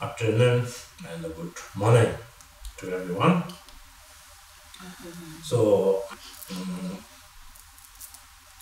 [0.00, 0.66] afternoon
[1.08, 2.12] and good morning
[2.78, 3.42] to everyone.
[5.42, 6.02] So,
[6.50, 6.98] um,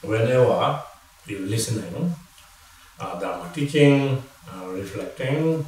[0.02, 0.82] whenever
[1.26, 2.14] you listening,
[3.00, 5.64] uh, Dharma teaching, uh, reflecting,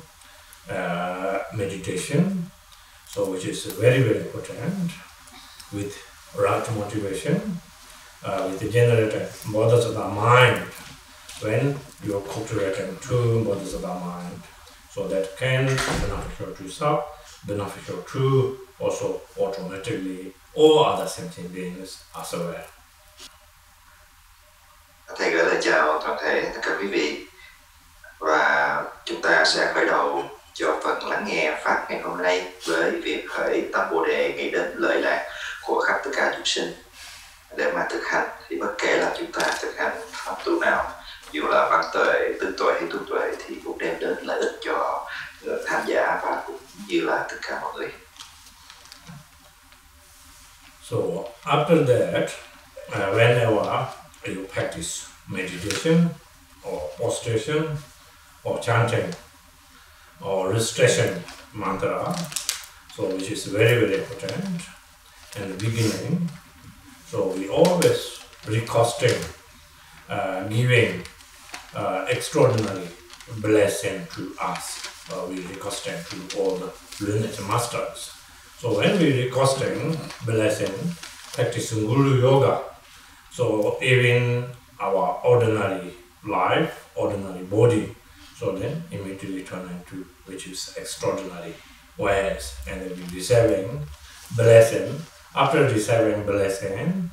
[0.70, 2.50] uh, meditation,
[3.06, 4.90] so which is very very important
[5.72, 5.96] with
[6.36, 7.60] right motivation,
[8.24, 10.58] uh, with the generated bodhisattva mind
[11.40, 14.42] when you're cultivating two bodhisattva mind.
[14.94, 17.02] So that can beneficial to self,
[17.48, 22.54] beneficial to also automatically all other sentient beings as well.
[25.16, 27.26] Thầy gửi lời chào toàn thể tất cả quý vị
[28.18, 30.22] và chúng ta sẽ khởi đầu
[30.54, 34.50] cho phần lắng nghe pháp ngày hôm nay với việc khởi tâm bồ đề nghĩ
[34.50, 35.28] đến lợi lạc
[35.62, 36.72] của khắp tất cả chúng sinh
[37.56, 41.03] để mà thực hành thì bất kể là chúng ta thực hành pháp tu nào
[41.34, 44.60] dù là văn tuệ tư tuệ hay tu tuệ thì cũng đem đến lợi ích
[44.64, 45.06] cho
[45.66, 47.88] tham gia và cũng như là tất cả mọi người
[50.90, 50.96] So
[51.44, 52.30] after that,
[52.92, 53.88] uh, whenever
[54.26, 56.08] you practice meditation
[56.62, 57.78] or prostration
[58.44, 59.10] or chanting
[60.20, 62.14] or recitation mantra,
[62.96, 64.60] so which is very very important
[65.36, 66.28] in the beginning.
[67.10, 69.20] So we always requesting,
[70.10, 71.02] uh, giving
[71.74, 72.88] uh, extraordinary
[73.38, 74.88] blessing to us.
[75.12, 78.10] Uh, we requesting to all the luminous masters.
[78.58, 80.72] So when we requesting blessing,
[81.32, 82.62] practicing Guru Yoga,
[83.30, 84.46] so even
[84.80, 85.92] our ordinary
[86.26, 87.94] life, ordinary body,
[88.36, 91.54] so then immediately turn into which is extraordinary
[91.98, 93.82] ways and then we receiving
[94.36, 95.00] blessing.
[95.34, 97.10] After receiving blessing,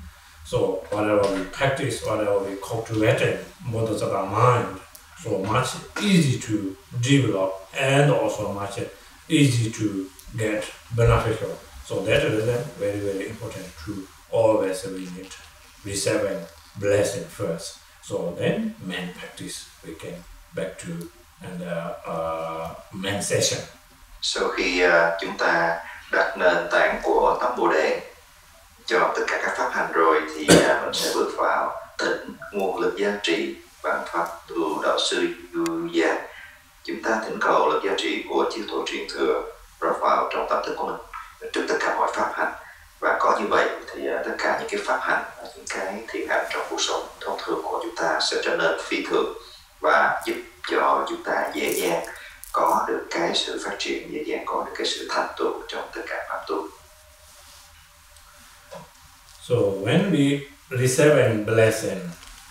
[0.52, 4.82] so whatever we practice, whatever we cultivate models of our mind,
[5.24, 5.70] so much
[6.02, 8.80] easy to develop and also much
[9.30, 11.58] easy to get beneficial.
[11.86, 12.44] So that is
[12.78, 15.32] very very important to always we need
[15.86, 16.44] receiving
[16.78, 17.78] blessing first.
[18.04, 20.16] So then main practice we can
[20.54, 21.10] back to
[21.44, 23.60] and uh, uh, main session.
[24.22, 25.80] Sau khi uh, chúng ta
[26.12, 28.11] đặt nền tảng của tấm bồ đề
[28.92, 32.80] cho tất cả các pháp hành rồi thì à, mình sẽ bước vào tịnh nguồn
[32.80, 36.16] lực gia trị bằng pháp tu đạo sư du gia
[36.84, 39.44] chúng ta thỉnh cầu lực gia trị của chư tổ truyền thừa
[39.82, 40.96] rót vào trong tâm thức của mình,
[41.54, 42.54] trước tất cả mọi pháp hành
[43.00, 45.24] và có như vậy thì à, tất cả những cái pháp hành
[45.56, 48.80] những cái thiện hành trong cuộc sống thông thường của chúng ta sẽ trở nên
[48.84, 49.34] phi thường
[49.82, 50.36] và giúp
[50.72, 52.06] cho chúng ta dễ dàng
[52.52, 55.90] có được cái sự phát triển, dễ dàng có được cái sự thành tựu trong
[55.96, 56.81] tất cả pháp tu.
[59.42, 62.00] So when we receiving blessing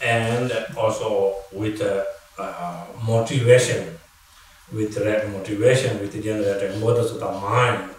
[0.03, 2.05] and also with uh,
[2.37, 3.97] uh, motivation,
[4.73, 7.95] with that motivation, with generating bodhisattva mind,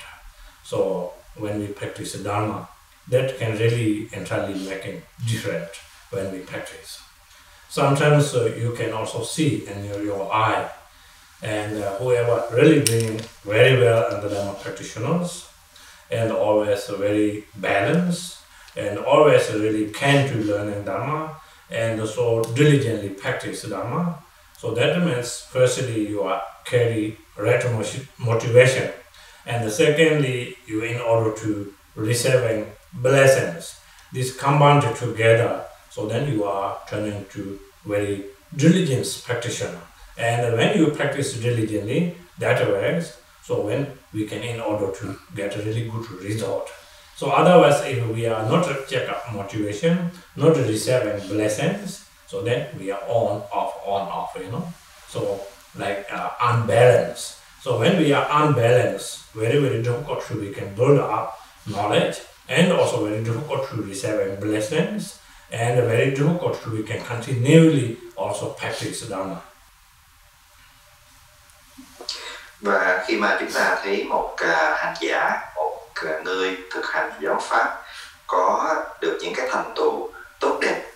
[0.63, 2.67] so when we practice Dharma,
[3.07, 5.69] that can really entirely making different
[6.11, 7.01] when we practice.
[7.69, 10.69] Sometimes uh, you can also see in your, your eye
[11.41, 15.47] and uh, whoever really doing very well under Dharma practitioners
[16.11, 18.40] and always very balanced
[18.75, 21.35] and always really keen to learning Dharma
[21.69, 24.19] and so diligently practice Dharma.
[24.57, 27.63] So that means firstly you are carry right
[28.19, 28.91] motivation
[29.45, 33.75] and secondly you in order to receiving blessings.
[34.13, 39.81] This combined together so then you are turning to very diligent practitioner
[40.17, 43.17] and when you practice diligently, that works.
[43.43, 46.69] So when we can, in order to get a really good result.
[47.21, 52.89] So otherwise, if we are not check up motivation, not receiving blessings, so then we
[52.89, 54.65] are on, off, on, off, you know.
[55.07, 55.39] So
[55.77, 57.37] like uh, unbalanced.
[57.61, 61.39] So when we are unbalanced, very, very difficult to we can build up
[61.69, 62.17] knowledge
[62.49, 65.19] and also very difficult to receive blessings
[65.51, 69.41] and very difficult to we can continually also practice Dharma.
[72.61, 75.70] và khi mà chúng ta thấy một uh, hành giả một
[76.23, 77.81] người thực hành giáo pháp
[78.27, 80.09] có được những cái thành tựu
[80.39, 80.91] tốt đẹp,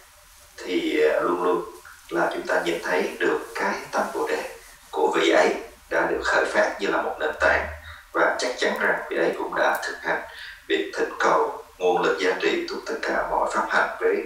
[0.57, 1.65] thì luôn luôn
[2.09, 4.57] là chúng ta nhìn thấy được cái tâm bồ đề
[4.91, 5.55] của vị ấy
[5.89, 7.67] đã được khởi phát như là một nền tảng.
[8.13, 10.21] Và chắc chắn rằng vị ấy cũng đã thực hành
[10.67, 14.23] việc thỉnh cầu nguồn lực giá trị thuộc tất cả mọi pháp hành với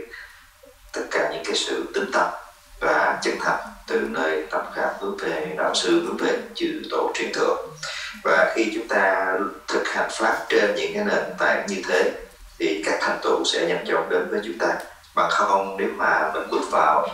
[0.94, 2.28] tất cả những cái sự tính tâm
[2.80, 7.12] và chân thành từ nơi tâm khảm hướng về đạo sư hướng về chư tổ
[7.14, 7.56] truyền thừa.
[8.24, 9.34] Và khi chúng ta
[9.68, 12.12] thực hành pháp trên những cái nền tảng như thế
[12.60, 14.68] thì các thành tựu sẽ nhanh chóng đến với chúng ta.
[15.16, 17.08] Bằng không nếu mà mình bước vào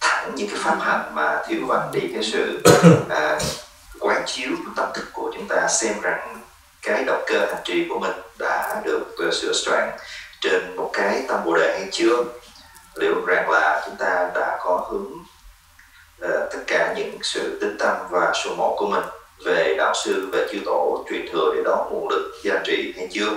[0.00, 2.62] thẳng những cái pháp hành mà thiếu vắng đi cái sự
[3.08, 3.38] à,
[4.00, 6.42] quán chiếu tâm thức của chúng ta xem rằng
[6.82, 9.90] cái động cơ hành trì của mình đã được uh, sửa soạn
[10.40, 12.24] trên một cái tâm bồ đề hay chưa
[12.94, 15.12] liệu rằng là chúng ta đã có hướng
[16.20, 19.04] Ờ, tất cả những sự tính tâm và số một của mình
[19.44, 23.08] về đạo sư về chư tổ truyền thừa để đón nguồn lực gia trì hay
[23.12, 23.30] chưa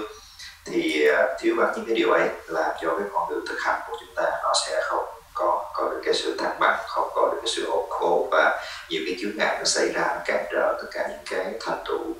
[0.65, 3.81] thì ờ, thiếu vắng những cái điều ấy làm cho cái con đường thực hành
[3.87, 7.29] của chúng ta nó sẽ không có có được cái sự thăng bằng không có
[7.31, 10.77] được cái sự ổn khổ và nhiều cái chướng ngại nó xảy ra cản trở
[10.81, 12.13] tất cả những cái thành tựu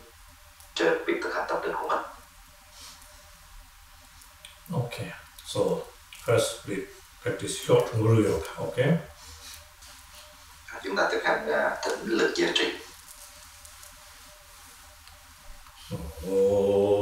[0.75, 2.00] trên việc thực hành tâm linh của mình
[4.74, 5.12] Okay,
[5.45, 5.59] so
[6.25, 6.75] first we
[7.24, 9.12] practice short Guru Yoga, okay?
[10.83, 12.74] Chúng ta thực hành à, uh, tĩnh lực gia trì
[16.25, 16.93] Oh.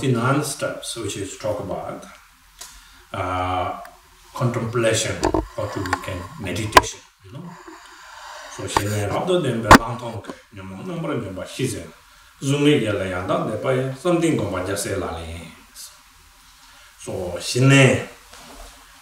[0.00, 2.04] 29 steps which is talk about
[3.12, 3.78] uh,
[4.34, 5.14] contemplation
[5.58, 7.44] or to we can meditation you know.
[8.56, 11.82] So she ne rather than the long talk you know number me ba she ze
[12.42, 15.26] zoom me ya la ya da de pa something ko ba ja se la le.
[17.04, 17.84] So she ne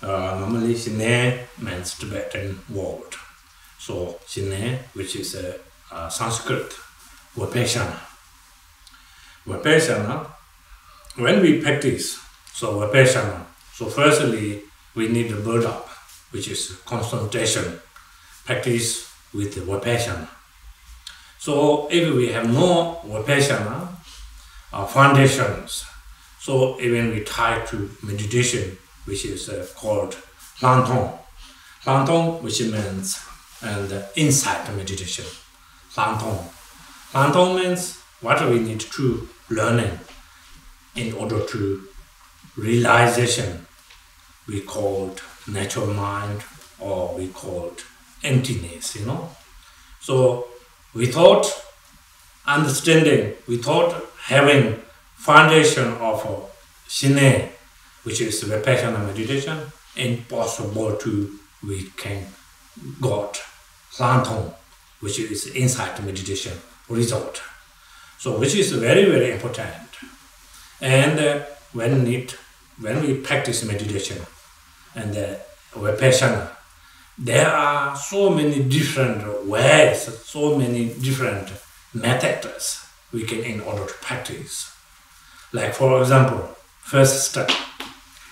[0.02, 3.14] uh, normally she ne means tibetan word.
[3.78, 5.54] So she ne which is a,
[5.94, 6.74] a sanskrit
[7.36, 7.98] wapeshana
[9.46, 10.37] wapeshana
[11.18, 12.18] when we practice,
[12.52, 13.44] so Vipassana,
[13.74, 14.62] so firstly,
[14.94, 15.88] we need to build up,
[16.30, 17.80] which is concentration,
[18.44, 20.28] practice with the Vipassana.
[21.38, 23.88] So if we have no Vipassana
[24.72, 25.84] uh, foundations,
[26.40, 30.16] so even we try to meditation, which is uh, called
[30.60, 31.18] Lantong.
[31.84, 33.20] Lantong, which means
[33.62, 35.24] and uh, insight meditation.
[35.94, 36.44] Lantong.
[37.12, 39.98] Lantong means what we need to learning
[41.00, 41.88] in order to
[42.56, 43.66] realization
[44.48, 46.42] we called natural mind
[46.80, 47.82] or we called
[48.24, 49.30] emptiness, you know.
[50.00, 50.48] So
[50.94, 51.46] without
[52.46, 53.90] understanding, without
[54.22, 54.80] having
[55.16, 56.50] foundation of
[56.88, 57.50] shine,
[58.04, 59.58] which is vipassana meditation,
[59.96, 62.24] impossible to we can
[63.00, 63.40] got
[63.96, 64.54] lantong,
[65.00, 66.56] which is insight meditation
[66.88, 67.42] result.
[68.18, 69.87] So which is very very important.
[70.80, 72.36] And uh, when it
[72.80, 74.18] when we practice meditation
[74.94, 75.34] and uh,
[75.72, 76.50] vipassana,
[77.18, 81.50] there are so many different ways, so many different
[81.92, 84.72] methods we can in order to practice.
[85.52, 87.50] Like for example, first step,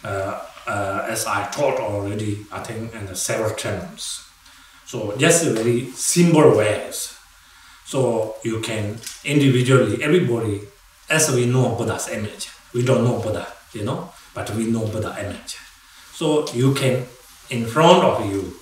[0.05, 4.23] uh, uh, as I taught already, I think in several times.
[4.87, 7.17] So just very simple ways.
[7.85, 10.61] So you can individually, everybody,
[11.09, 15.17] as we know Buddha's image, we don't know Buddha, you know, but we know Buddha
[15.19, 15.57] image.
[16.13, 17.07] So you can
[17.51, 18.55] in front of you.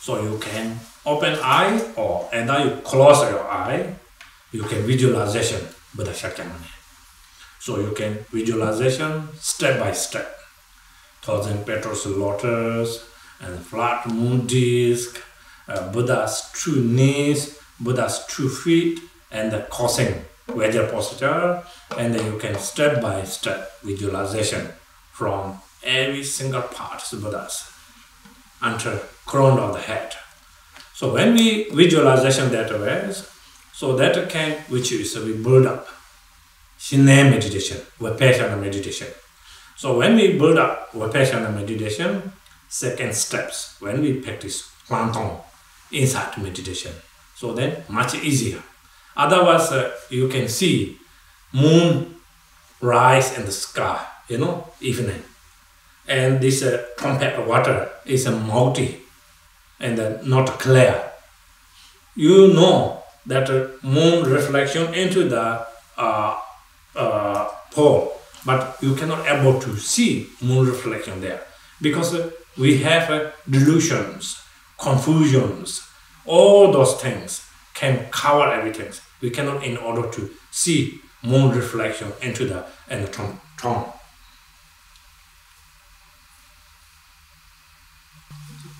[0.00, 3.94] So you can open eye or and either you close your eye,
[4.52, 6.70] you can visualization Buddha Shakyamuni.
[7.60, 10.38] So you can visualization step by step.
[11.22, 13.08] Thousand petals lotus
[13.40, 15.20] and flat moon disc,
[15.68, 21.62] uh, Buddha's true knees, Buddha's true feet, and the crossing Vajra posture,
[21.98, 24.68] and then you can step by step visualization
[25.12, 27.70] from every single part of Buddha's
[28.62, 30.14] until crown of the head.
[30.92, 33.12] So when we visualization that way,
[33.72, 35.88] so that can which is we build up
[36.78, 39.08] Shine meditation, Vipassana meditation.
[39.76, 42.32] So when we build up Vipassana meditation,
[42.68, 45.40] second steps when we practice Kwantung
[45.90, 46.92] insight meditation.
[47.34, 48.62] So then much easier.
[49.16, 50.98] Otherwise, uh, you can see
[51.52, 52.16] moon
[52.80, 55.22] rise in the sky, you know, evening.
[56.06, 59.00] And this uh, compact water is a multi
[59.80, 61.10] and uh, not clear.
[62.16, 65.66] You know that uh, moon reflection into the
[65.96, 66.38] uh,
[66.94, 71.42] uh, pole, but you cannot able to see moon reflection there
[71.80, 74.40] because uh, we have delusions,
[74.78, 75.82] confusions,
[76.26, 77.44] all those things
[77.74, 78.92] can cover everything.
[79.22, 83.12] We cannot in order to see moon reflection into the and the
[83.62, 83.84] tone.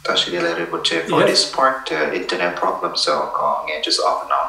[0.05, 1.03] Ta sẽ đi lại Rinpoche.
[1.09, 1.29] For Yes.
[1.29, 4.49] this part, uh, internet problem, so có nghe just off and on.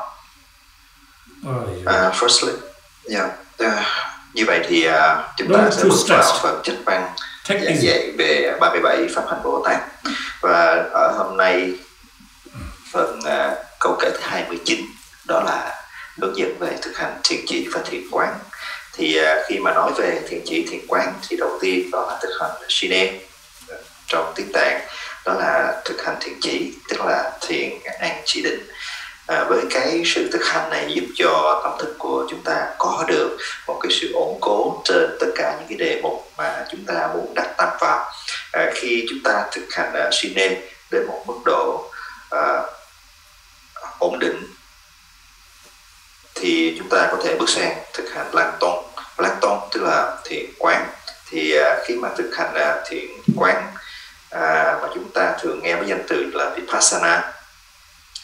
[1.48, 2.08] Oh, yeah.
[2.08, 2.54] Uh, firstly,
[3.10, 3.30] yeah.
[3.64, 3.84] Uh,
[4.34, 4.94] như vậy thì uh,
[5.38, 7.14] chúng ta Don't sẽ too bước vào phần trích văn
[7.48, 9.82] giảng dạy về 37 pháp hành Bồ Tát
[10.42, 11.74] và ở hôm nay
[12.92, 14.80] phần uh, câu kể thứ 29
[15.28, 15.86] đó là
[16.22, 18.34] hướng dẫn về thực hành thiền chỉ và thiền quán.
[18.94, 22.20] Thì à, khi mà nói về thiền chỉ thiền quán thì đầu tiên đó là
[22.22, 23.14] thực hành shine
[23.70, 23.76] à,
[24.08, 24.82] trong tiếng tạng.
[25.26, 28.68] Đó là thực hành thiền chỉ tức là thiền an chỉ định.
[29.28, 33.06] À, với cái sự thực hành này giúp cho tâm thức của chúng ta có
[33.08, 33.38] được
[33.68, 37.10] một cái sự ổn cố trên tất cả những cái đề mục mà chúng ta
[37.14, 38.12] muốn đặt tâm vào.
[38.52, 40.62] À, khi chúng ta thực hành à, uh, shine
[40.92, 41.92] đến một mức độ
[44.26, 44.56] định
[46.36, 48.84] thì chúng ta có thể bước sang thực hành lan tôn
[49.18, 50.88] lan tôn tức là thiền quán.
[51.30, 53.06] Thì à, khi mà thực hành à, thiền
[53.36, 53.72] quán
[54.30, 57.34] à, mà chúng ta thường nghe với danh từ là vipassana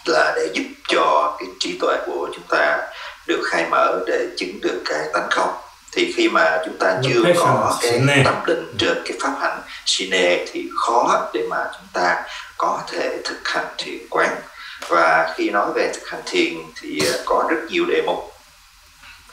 [0.05, 2.87] là để giúp cho cái trí tuệ của chúng ta
[3.27, 5.53] được khai mở để chứng được cái tánh không.
[5.91, 10.45] Thì khi mà chúng ta chưa có cái tâm định trên cái pháp hạnh shine
[10.51, 12.23] thì khó để mà chúng ta
[12.57, 14.41] có thể thực hành thiền quán
[14.87, 18.31] và khi nói về thực hành thiền thì à, có rất nhiều đề mục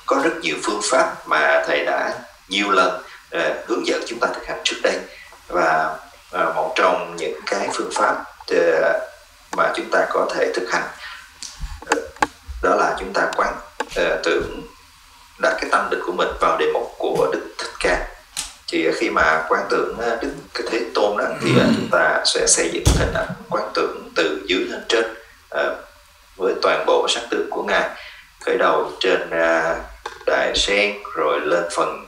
[0.09, 2.13] có rất nhiều phương pháp mà thầy đã
[2.49, 4.99] nhiều lần à, hướng dẫn chúng ta thực hành trước đây.
[5.49, 5.97] Và
[6.33, 8.93] à, một trong những cái phương pháp à,
[9.57, 10.89] mà chúng ta có thể thực hành
[12.63, 13.55] đó là chúng ta quán
[13.97, 14.63] à, tưởng
[15.39, 18.07] đặt cái tâm định của mình vào đề mục của đức thích ca.
[18.73, 22.47] Thì khi mà quán tưởng đức cái thế tôn đó thì à, chúng ta sẽ
[22.47, 25.18] xây dựng hình ảnh quán tưởng từ dưới lên trên
[25.51, 25.77] Ờ,
[26.37, 27.91] với toàn bộ sắc tướng của ngài.
[28.41, 29.77] Khởi đầu trên à,
[30.27, 32.05] đại sen, rồi lên phần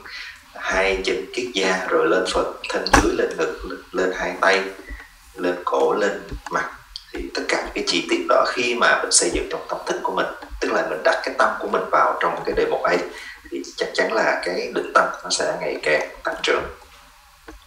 [0.55, 3.59] hai chân kiết da, rồi lên phần thân dưới, lên ngực,
[3.91, 4.61] lên hai tay,
[5.35, 6.21] lên cổ, lên
[6.51, 6.69] mặt.
[7.13, 9.77] Thì tất cả những cái chi tiết đó khi mà mình xây dựng trong tâm
[9.85, 10.27] thức của mình,
[10.61, 12.97] tức là mình đặt cái tâm của mình vào trong cái đề mục ấy,
[13.51, 16.63] thì chắc chắn là cái định tâm nó sẽ ngày càng tăng trưởng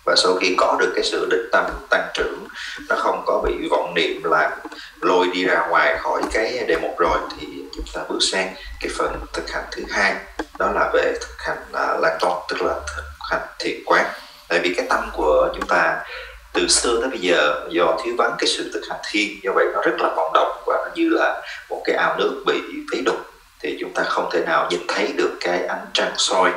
[0.07, 2.47] và sau khi có được cái sự định tâm, tăng trưởng,
[2.89, 4.53] nó không có bị vọng niệm làm
[5.01, 7.47] lôi đi ra ngoài khỏi cái đề mục rồi, thì
[7.77, 10.15] chúng ta bước sang cái phần thực hành thứ hai.
[10.59, 14.07] Đó là về thực hành là lan toàn tức là thực hành thiền quán.
[14.49, 16.05] Tại vì cái tâm của chúng ta
[16.53, 19.67] từ xưa tới bây giờ, do thiếu vắng cái sự thực hành thiên do vậy
[19.75, 22.61] nó rất là vọng động và nó như là một cái ao nước bị
[22.93, 23.17] thấy đục.
[23.61, 26.51] Thì chúng ta không thể nào nhìn thấy được cái ánh trăng soi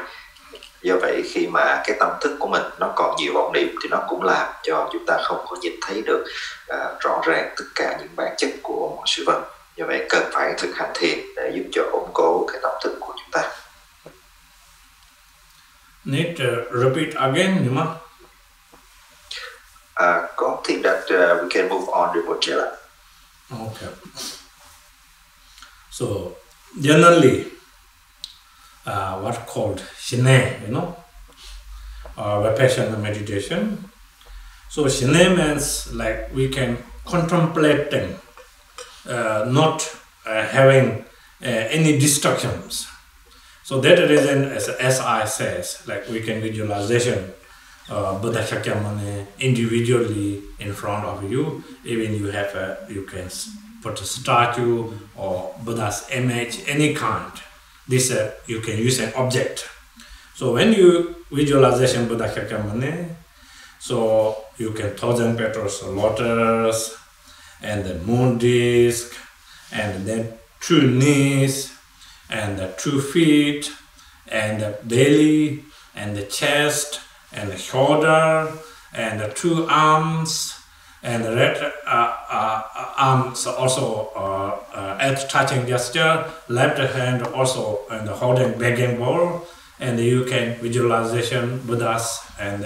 [0.88, 3.90] do vậy khi mà cái tâm thức của mình nó còn nhiều vọng niệm thì
[3.90, 6.26] nó cũng làm cho chúng ta không có nhìn thấy được
[6.68, 9.42] à, rõ ràng tất cả những bản chất của mọi sự vật
[9.76, 12.98] do vậy cần phải thực hành thiền để giúp cho ổn cố cái tâm thức
[13.00, 13.52] của chúng ta
[16.06, 17.86] Need to repeat again, Nima?
[20.00, 22.72] uh, có think that uh, we can move on to Bojela.
[23.52, 23.90] Okay.
[25.92, 26.06] So
[26.82, 27.46] generally,
[28.88, 30.96] uh, what called shine, you know,
[32.18, 33.84] or vipassana meditation.
[34.70, 38.16] So shine means like we can contemplating,
[39.08, 39.78] uh, not
[40.26, 41.06] uh, having
[41.42, 42.88] uh, any distractions.
[43.64, 47.34] So that reason, as as I says, like we can visualization
[47.90, 51.64] uh, Buddha Shakyamuni individually in front of you.
[51.84, 53.30] Even you have a, you can
[53.82, 57.32] put a statue or Buddha's image, any kind.
[57.88, 59.68] This uh, you can use an object.
[60.36, 63.10] So when you visualization Shakyamuni,
[63.80, 66.98] so you can thousand petals lotus
[67.62, 69.16] and the moon disk
[69.72, 71.74] and then two knees
[72.30, 73.72] and the two feet
[74.28, 75.64] and the belly
[75.96, 77.00] and the chest
[77.32, 78.52] and the shoulder
[78.94, 80.57] and the two arms
[81.04, 87.80] and the red uh, uh, arms also uh, uh, at touching gesture, left hand also
[87.92, 89.48] and holding begging bowl,
[89.80, 92.66] and you can visualization Buddhas and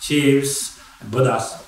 [0.00, 1.64] chiefs, Buddhas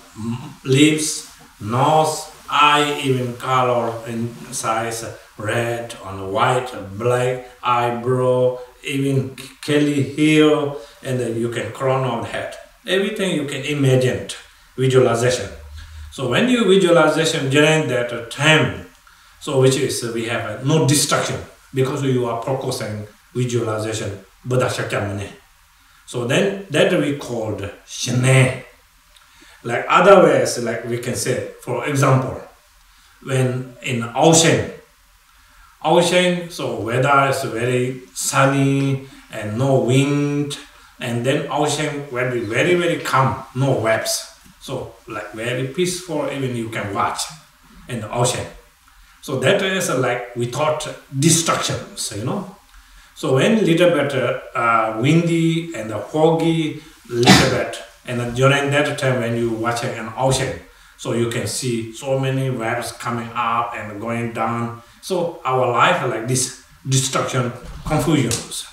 [0.65, 1.31] lips,
[1.61, 5.05] nose, eye, even color in size,
[5.39, 9.35] red on white, black, eyebrow, even
[9.65, 12.55] curly hair, and then you can crown on head.
[12.87, 14.29] Everything you can imagine,
[14.77, 15.49] visualization.
[16.15, 18.87] So when you visualization during that time,
[19.41, 21.41] so which is we have uh, no distraction
[21.75, 25.29] because you are focusing visualization Buddha Shakyamuni.
[26.07, 28.63] So then that we called Shine.
[29.65, 32.41] Like other ways, like we can say, for example,
[33.25, 34.71] when in ocean,
[35.85, 40.59] ocean, so weather is very sunny and no wind,
[41.01, 44.34] and then ocean will be very, very calm, no waves.
[44.65, 47.21] So like very peaceful, even you can watch
[47.87, 48.47] in the ocean.
[49.21, 52.57] So that is uh, like we thought distractions, you know.
[53.15, 54.15] So when little bit
[54.57, 56.81] uh, windy and foggy,
[57.11, 60.59] little bit, and during that time when you watching an ocean,
[60.97, 64.81] so you can see so many waves coming up and going down.
[65.03, 67.53] So our life like this destruction,
[67.85, 68.67] confusions.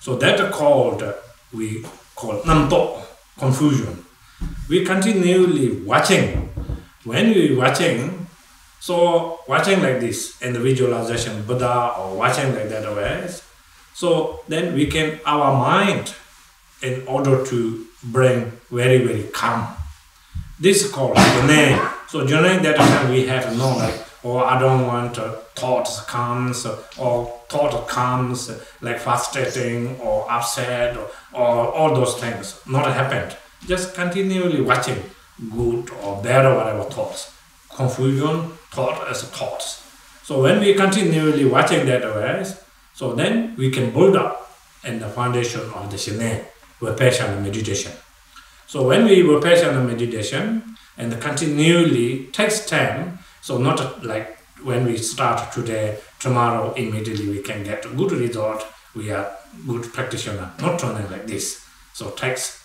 [0.00, 1.02] So that called
[1.50, 1.82] we
[2.14, 3.02] call nanto
[3.38, 4.03] confusion.
[4.68, 6.48] We continually watching.
[7.04, 8.26] When we watching,
[8.80, 13.42] so watching like this and the visualization Buddha or watching like that ways,
[13.94, 16.14] so then we can our mind
[16.82, 19.68] in order to bring very very calm
[20.60, 21.76] this is called journey.
[22.08, 26.00] So journey that time we have no like, or oh, I don't want uh, thoughts
[26.02, 33.36] comes or thought comes like frustrating or upset or, or all those things not happened.
[33.66, 35.02] Just continually watching
[35.50, 37.32] good or bad or whatever thoughts.
[37.70, 39.82] Confusion, thought as thoughts.
[40.22, 42.60] So when we continually watching that ways,
[42.92, 44.50] so then we can build up
[44.84, 46.44] in the foundation of the Shine,
[46.80, 47.92] vipassana meditation.
[48.66, 54.96] So when we on meditation and the continually takes time, so not like when we
[54.96, 58.66] start today, tomorrow immediately we can get a good result.
[58.94, 59.30] We are
[59.66, 61.64] good practitioner, not only like this.
[61.92, 62.63] So takes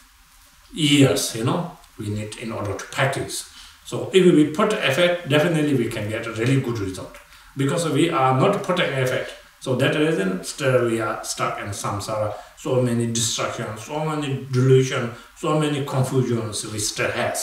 [0.73, 3.49] years, you know, we need in order to practice.
[3.86, 7.17] So if we put effort, definitely we can get a really good result
[7.58, 9.27] because we are not putting effort.
[9.60, 15.12] So that reason still we are stuck in samsara so many distractions, so many delusion,
[15.38, 17.38] so many confusions we still have.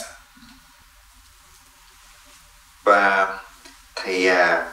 [2.84, 3.38] Và
[3.94, 4.72] thầy à,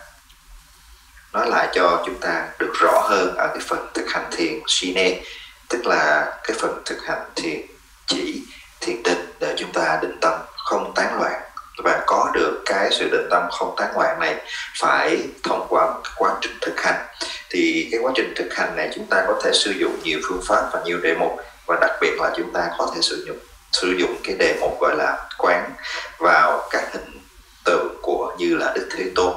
[1.34, 5.24] nói lại cho chúng ta được rõ hơn ở cái phần thực hành thiền Shine,
[5.70, 7.73] tức là cái phần thực hành thiền
[8.08, 8.44] chỉ
[8.82, 11.42] thiền định để chúng ta định tâm không tán loạn.
[11.84, 14.36] Và có được cái sự định tâm không tán loạn này
[14.80, 17.06] phải thông qua một quá trình thực hành.
[17.50, 20.42] Thì cái quá trình thực hành này chúng ta có thể sử dụng nhiều phương
[20.48, 21.32] pháp và nhiều đề mục.
[21.68, 23.38] Và đặc biệt là chúng ta có thể sử dụng
[23.72, 25.72] sử dụng cái đề mục gọi là quán
[26.20, 27.20] vào các hình
[27.66, 29.34] tượng của như là đức thế tôn.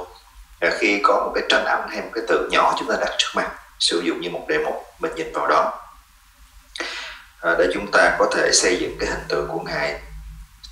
[0.61, 3.15] Và khi có một cái tranh ảnh hay một cái tượng nhỏ chúng ta đặt
[3.19, 5.86] trước mặt, sử dụng như một đề mục, mình nhìn vào đó.
[7.47, 10.01] À, để chúng ta có thể xây dựng cái hình tượng của ngài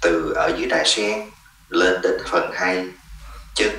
[0.02, 1.30] từ ở dưới đài sen
[1.68, 2.84] lên đến phần hai
[3.54, 3.70] chân,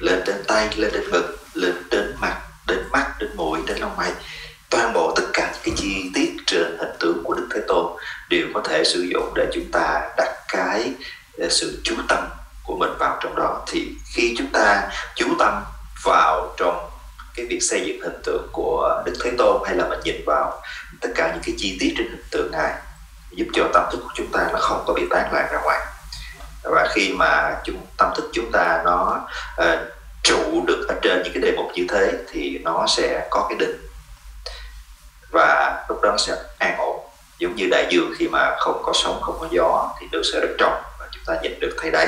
[0.00, 3.96] lên đến tay, lên đến ngực, lên đến mặt, đến mắt, đến mũi, đến lông
[3.96, 4.12] mày.
[4.70, 7.96] Toàn bộ tất cả những cái chi tiết trên hình tượng của đức thế tôn
[8.30, 10.92] đều có thể sử dụng để chúng ta đặt cái
[11.38, 12.28] à, sự chú tâm
[12.64, 13.64] của mình vào trong đó.
[13.66, 15.64] Thì khi chúng ta chú tâm
[16.04, 16.90] vào trong
[17.34, 20.62] cái việc xây dựng hình tượng của đức thế tôn hay là mình nhìn vào
[21.02, 22.72] tất cả những cái chi tiết trên hình tượng này
[23.30, 25.80] giúp cho tâm thức của chúng ta nó không có bị tán loạn ra ngoài.
[26.62, 29.20] Và khi mà chúng tâm thức chúng ta nó
[29.62, 29.78] uh,
[30.22, 33.58] trụ được ở trên những cái đề mục như thế thì nó sẽ có cái
[33.58, 33.88] định.
[35.30, 37.00] Và lúc đó nó sẽ an ổn.
[37.38, 40.40] Giống như đại dương khi mà không có sóng không có gió thì nước sẽ
[40.40, 42.06] rất trong và chúng ta nhìn được thấy đáy.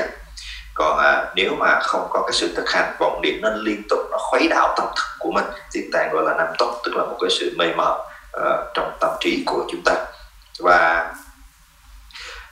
[0.75, 3.99] Còn à, nếu mà không có cái sự thực hành vọng niệm nó liên tục
[4.11, 7.05] nó khuấy đảo tâm thức của mình tiếng tạng gọi là nam tốc tức là
[7.05, 7.99] một cái sự mê mờ
[8.41, 9.95] uh, trong tâm trí của chúng ta.
[10.59, 11.13] Và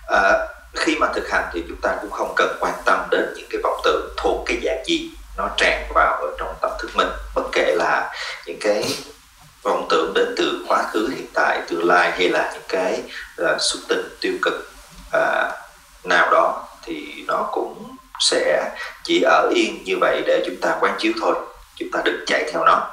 [0.08, 3.46] à, khi mà thực hành thì chúng ta cũng không cần quan tâm đến những
[3.50, 7.08] cái vọng tưởng thuộc cái dạng gì nó tràn vào ở trong tâm thức mình
[7.34, 8.12] bất kể là
[8.46, 8.94] những cái
[9.62, 13.02] vọng tưởng đến từ quá khứ hiện tại tương lai hay là những cái
[13.42, 14.72] uh, xúc tình tiêu cực
[15.16, 15.52] uh,
[16.04, 18.70] nào đó thì nó cũng sẽ
[19.04, 21.34] chỉ ở yên như vậy để chúng ta quán chiếu thôi.
[21.76, 22.90] Chúng ta đừng chạy theo nó.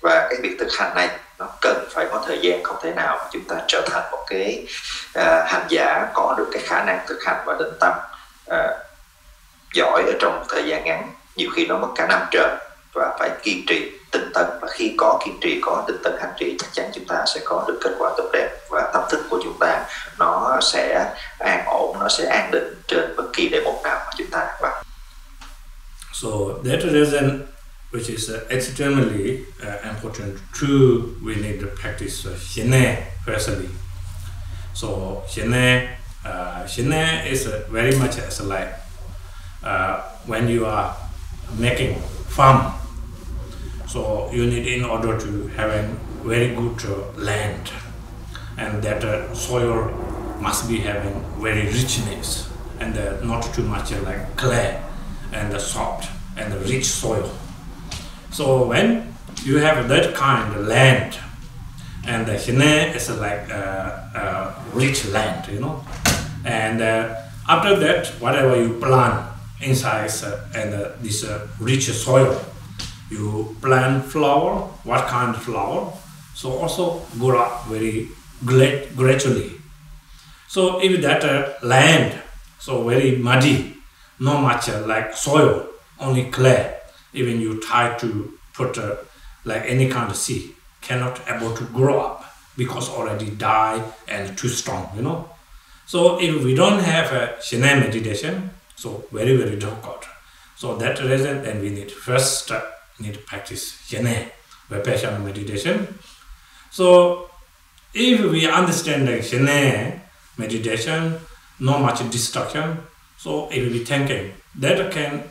[0.00, 3.28] Và cái việc thực hành này nó cần phải có thời gian không thể nào
[3.32, 4.66] chúng ta trở thành một cái
[5.14, 7.92] à, hành giả có được cái khả năng thực hành và định tâm
[8.46, 8.68] à,
[9.74, 11.08] giỏi ở trong thời gian ngắn.
[11.36, 12.56] Nhiều khi nó mất cả năm trời
[12.94, 16.32] và phải kiên trì tinh tấn và khi có kiên trì có tinh tấn hành
[16.38, 18.48] trì chắc chắn chúng ta sẽ có được kết quả tốt đẹp.
[18.70, 19.84] Và tâm thức của chúng ta
[20.18, 24.10] nó sẽ an ổn nó sẽ an định trên bất kỳ đề mục nào mà
[24.18, 24.82] chúng ta đặt vào
[26.22, 26.28] so
[26.64, 27.46] that reason
[27.90, 30.38] which is uh, extremely uh, important.
[30.52, 33.68] True we need to practice uh, shine firstly
[34.74, 35.88] so shine
[36.24, 36.66] uh,
[37.26, 38.74] is very much as like
[40.26, 40.94] when you are
[41.58, 41.94] making
[42.28, 42.74] farm
[43.88, 45.82] So you need in order to have a
[46.22, 46.84] very good
[47.16, 47.72] land
[48.58, 49.88] and that uh, soil
[50.42, 54.78] must be having very richness and uh, not too much uh, like clay
[55.32, 57.30] and soft and the rich soil.
[58.30, 59.14] So when
[59.44, 61.18] you have that kind of land
[62.06, 65.82] and the Shine is like a, rich land, you know,
[66.44, 67.14] and uh,
[67.48, 69.26] after that whatever you plant
[69.60, 71.24] inside uh, and uh, this
[71.58, 72.38] rich soil
[73.10, 75.92] you plant flower, what kind of flower,
[76.34, 78.08] so also grow up very
[78.44, 79.52] gradually.
[80.46, 82.20] So if that uh, land,
[82.58, 83.76] so very muddy,
[84.20, 85.66] not much uh, like soil,
[86.00, 86.77] only clay,
[87.12, 88.96] even you try to put uh,
[89.44, 92.24] like any kind of seed, cannot able to grow up
[92.56, 95.28] because already die and too strong, you know.
[95.86, 100.06] So if we don't have a Shine meditation, so very, very difficult.
[100.56, 104.30] So that reason then we need first step need to practice Shine,
[104.68, 105.98] Vipassana meditation.
[106.70, 107.30] So
[107.94, 110.02] if we understand the Shine
[110.36, 111.18] meditation,
[111.60, 112.78] not much distraction,
[113.16, 115.24] so if we thinking that can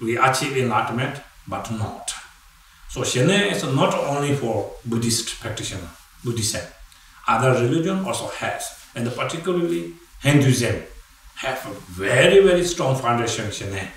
[0.00, 2.12] we achieve enlightenment, but not.
[2.88, 5.88] So Shine is not only for Buddhist practitioner,
[6.24, 6.62] Buddhism.
[7.28, 10.82] Other religion also has, and particularly Hinduism
[11.36, 13.88] have a very, very strong foundation Shine.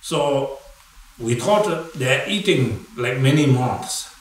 [0.00, 0.58] So
[1.18, 4.14] we thought they're eating like many months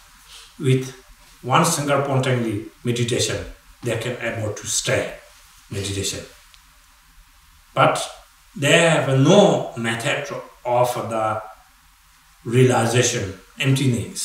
[0.59, 0.93] with
[1.41, 3.45] one single spontaneous meditation
[3.81, 5.13] they can able to stay
[5.71, 6.19] meditation
[7.73, 7.97] but
[8.55, 10.27] they have no method
[10.69, 11.41] of the
[12.45, 14.19] realization emptiness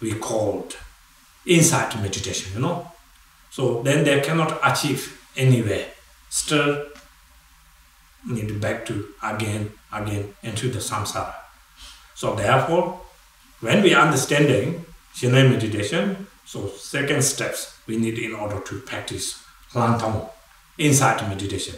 [0.00, 0.76] we called
[1.46, 2.90] insight meditation you know?
[3.50, 5.86] So then they cannot achieve anywhere.
[6.28, 6.86] Still
[8.26, 11.34] need back to again again into the samsara.
[12.14, 13.00] So therefore,
[13.60, 20.30] when we understanding Shine meditation, so second steps we need in order to practice Lantong,
[20.78, 21.74] insight meditation.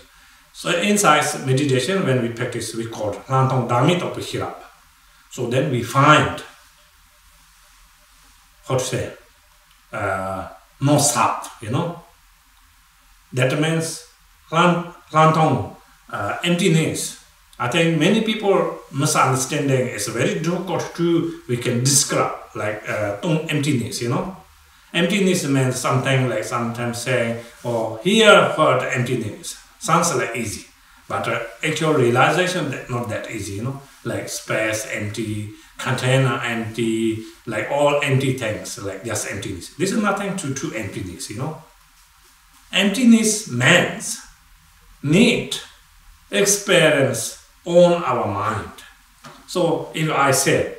[0.61, 4.57] So inside meditation, when we practice, we call Lantong Dhamit of Hirap.
[5.31, 6.43] So then we find,
[8.69, 9.11] how to say,
[9.91, 10.49] uh,
[10.83, 12.03] no sat, you know.
[13.33, 14.07] That means
[14.51, 15.77] Lantong,
[16.11, 17.25] uh, emptiness,
[17.59, 23.17] I think many people misunderstanding is very difficult to we can describe like uh,
[23.49, 24.37] emptiness, you know.
[24.93, 29.60] Emptiness means something like sometimes saying, oh, here heard emptiness.
[29.81, 30.67] Sounds like easy.
[31.09, 33.81] But uh, actual realization that not that easy, you know.
[34.05, 39.75] Like space empty, container empty, like all empty things, like just emptiness.
[39.75, 41.63] This is nothing to, to emptiness, you know.
[42.73, 44.21] Emptiness means
[45.03, 45.57] need
[46.31, 48.71] experience on our mind.
[49.47, 50.77] So if I say,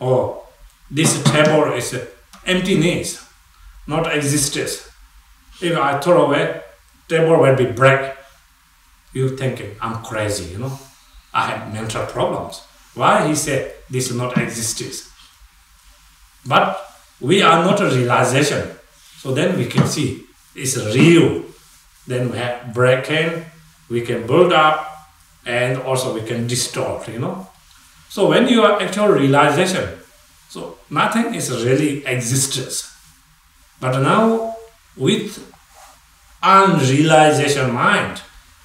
[0.00, 0.46] oh,
[0.90, 1.98] this table is
[2.44, 3.26] emptiness,
[3.86, 4.90] not existence.
[5.62, 6.60] If I throw away,
[7.08, 8.12] table will be break.
[9.12, 10.78] You thinking I'm crazy, you know?
[11.34, 12.62] I have mental problems.
[12.94, 15.10] Why he said this is not existence?
[16.46, 16.78] But
[17.20, 18.70] we are not a realization.
[19.18, 21.44] So then we can see it's real.
[22.06, 23.44] Then we have breaking,
[23.88, 24.88] we can build up,
[25.46, 27.46] and also we can distort, you know.
[28.08, 29.88] So when you are actual realization,
[30.48, 32.92] so nothing is really existence.
[33.80, 34.56] But now
[34.96, 35.38] with
[36.42, 38.20] unrealization mind,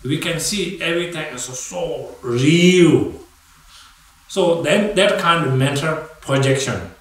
[0.07, 3.13] we can see everything is so real.
[4.27, 6.91] So then that kind of mental projection.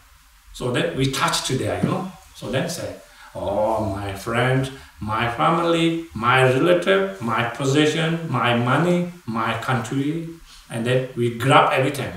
[0.52, 2.10] So that we touch to there, you know.
[2.34, 2.96] So then say,
[3.34, 10.28] oh my friend, my family, my relative, my possession, my money, my country,
[10.70, 12.12] and then we grab everything.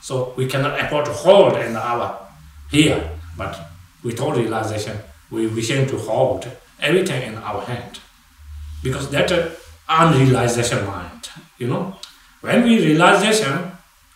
[0.00, 2.28] So we cannot afford to hold in our
[2.70, 3.58] here, but
[4.04, 4.96] with all realization,
[5.30, 6.48] we wishing to hold
[6.80, 7.98] everything in our hand.
[8.82, 9.30] Because that
[9.90, 11.96] unrealization mind, you know.
[12.40, 13.72] When we realization,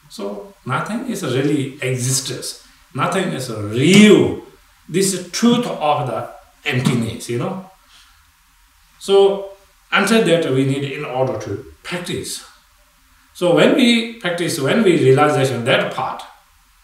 [0.09, 2.67] so nothing is really existence.
[2.95, 4.43] Nothing is real.
[4.89, 6.31] This is truth of the
[6.65, 7.71] emptiness, you know.
[8.99, 9.51] So
[9.93, 12.45] until that we need in order to practice.
[13.35, 16.23] So when we practice, when we realization that part,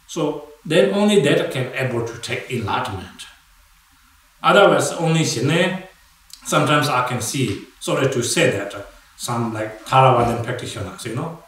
[0.07, 3.26] so then only that can able to take enlightenment.
[4.42, 5.85] Otherwise, only shine.
[6.44, 7.66] Sometimes I can see.
[7.81, 8.83] Sorry to say that uh,
[9.16, 11.38] some like Theravadan practitioners, you know,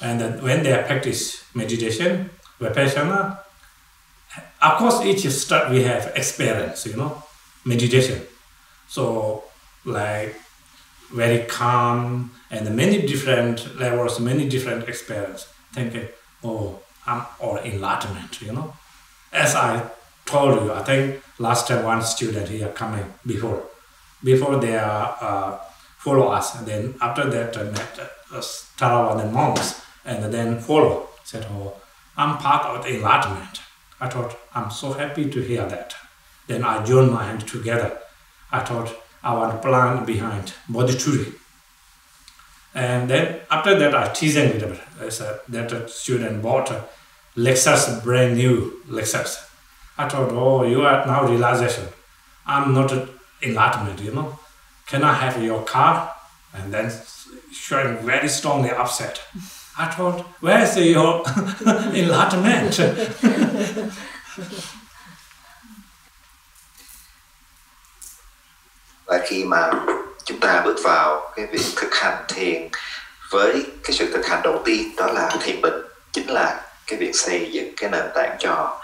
[0.00, 3.38] and then when they practice meditation, vipassana,
[4.62, 7.22] of course each step we have experience, you know,
[7.64, 8.22] meditation.
[8.88, 9.44] So
[9.84, 10.36] like
[11.12, 15.46] very calm and many different levels, many different experience.
[15.72, 16.08] Thinking,
[16.44, 18.74] oh, I'm or enlightenment, you know.
[19.32, 19.90] As I
[20.24, 23.62] told you, I think last time one student here coming before,
[24.22, 25.56] before they uh,
[25.98, 27.98] follow us, and then after that uh, met
[28.32, 28.40] uh,
[28.78, 31.08] Theravada monks, and then follow.
[31.24, 31.74] Said, oh,
[32.16, 33.60] I'm part of the enlightenment.
[34.00, 35.94] I thought, I'm so happy to hear that.
[36.46, 37.98] Then I joined my hand together.
[38.50, 41.34] I thought, I our plan behind Bodhituri.
[42.74, 44.78] And then after that, I teased with them.
[45.00, 46.70] I said that student bought
[47.36, 49.44] Lexus, brand new Lexus.
[49.98, 51.88] I thought, oh, you are now realization.
[52.46, 52.92] I'm not
[53.42, 54.38] enlightenment, you know.
[54.86, 56.08] Can I have your car?
[56.54, 56.90] And then
[57.52, 59.20] showing very strongly upset.
[59.78, 61.24] I told, where is your
[61.94, 62.80] enlightenment?
[69.06, 69.70] và khi mà
[70.24, 72.68] chúng ta bước vào cái việc thực hành thiền
[73.30, 77.10] với cái sự thực hành đầu tiên đó là thiền định chính là cái việc
[77.14, 78.80] xây dựng cái nền tảng cho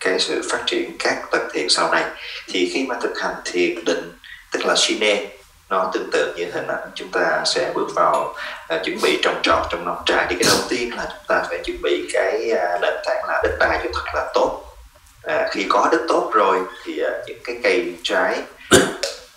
[0.00, 2.04] cái sự phát triển các tầng thiền sau này.
[2.48, 4.12] Thì khi mà thực hành thiền định
[4.52, 5.26] tức là shine
[5.70, 8.34] nó tương tự như hình ảnh chúng ta sẽ bước vào
[8.74, 10.26] uh, chuẩn bị trồng trọt trong nông trại.
[10.28, 13.40] Thì cái đầu tiên là chúng ta phải chuẩn bị cái uh, nền tảng là
[13.42, 14.62] đất đai cho thật là tốt.
[15.26, 18.38] Uh, khi có đất tốt rồi thì uh, những cái cây trái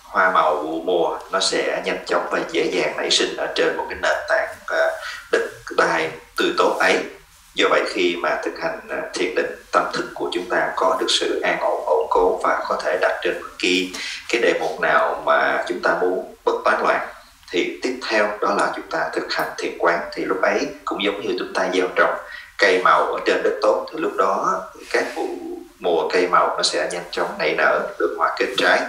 [0.02, 3.76] hoa màu vụ mùa nó sẽ nhanh chóng và dễ dàng nảy sinh ở trên
[3.76, 4.92] một cái nền tảng uh,
[5.32, 5.42] đất
[5.76, 6.98] đai tươi tốt ấy
[7.60, 10.96] do vậy khi mà thực hành à, thiền định, tâm thức của chúng ta có
[11.00, 13.92] được sự an ổn ổn cố và có thể đặt trên bất kỳ
[14.28, 17.08] cái đề mục nào mà chúng ta muốn bất tán loạn,
[17.50, 20.00] thì tiếp theo đó là chúng ta thực hành thiền quán.
[20.12, 22.14] Thì lúc ấy cũng giống như chúng ta gieo trồng
[22.58, 25.28] cây màu ở trên đất tốt, thì lúc đó các vụ
[25.78, 28.80] mùa cây màu nó sẽ nhanh chóng nảy nở, được hoa kết trái.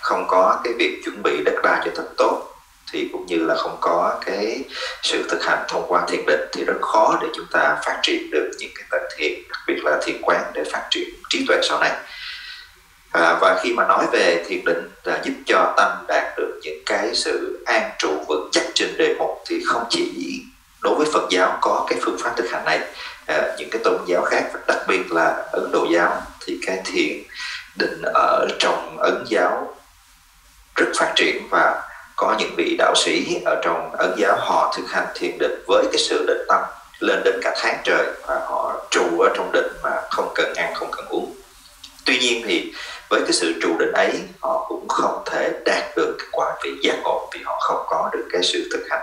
[0.00, 2.48] Không có cái việc chuẩn bị đất đai cho thật tốt
[2.92, 4.64] thì cũng như là không có cái
[5.02, 8.30] sự thực hành thông qua thiền định thì rất khó để chúng ta phát triển
[8.30, 11.60] được những cái tầng thiền đặc biệt là thiền quán để phát triển trí tuệ
[11.62, 11.92] sau này.
[13.12, 16.82] À, và khi mà nói về thiền định là giúp cho tâm đạt được những
[16.86, 20.42] cái sự an trụ vững chắc trên đề mục thì không chỉ
[20.82, 22.80] đối với Phật giáo có cái phương pháp thực hành này
[23.26, 27.22] à, những cái tôn giáo khác đặc biệt là Ấn Độ giáo thì cái thiền
[27.76, 29.74] định ở trong Ấn giáo
[30.76, 31.82] rất phát triển và
[32.22, 35.84] có những vị đạo sĩ ở trong ấn giáo, họ thực hành thiền định với
[35.92, 36.60] cái sự định tâm
[36.98, 40.74] lên đến cả tháng trời và họ trụ ở trong định mà không cần ăn,
[40.74, 41.34] không cần uống.
[42.04, 42.72] Tuy nhiên thì
[43.10, 46.70] với cái sự trụ định ấy, họ cũng không thể đạt được cái quả vị
[46.82, 49.02] giác ngộ vì họ không có được cái sự thực hành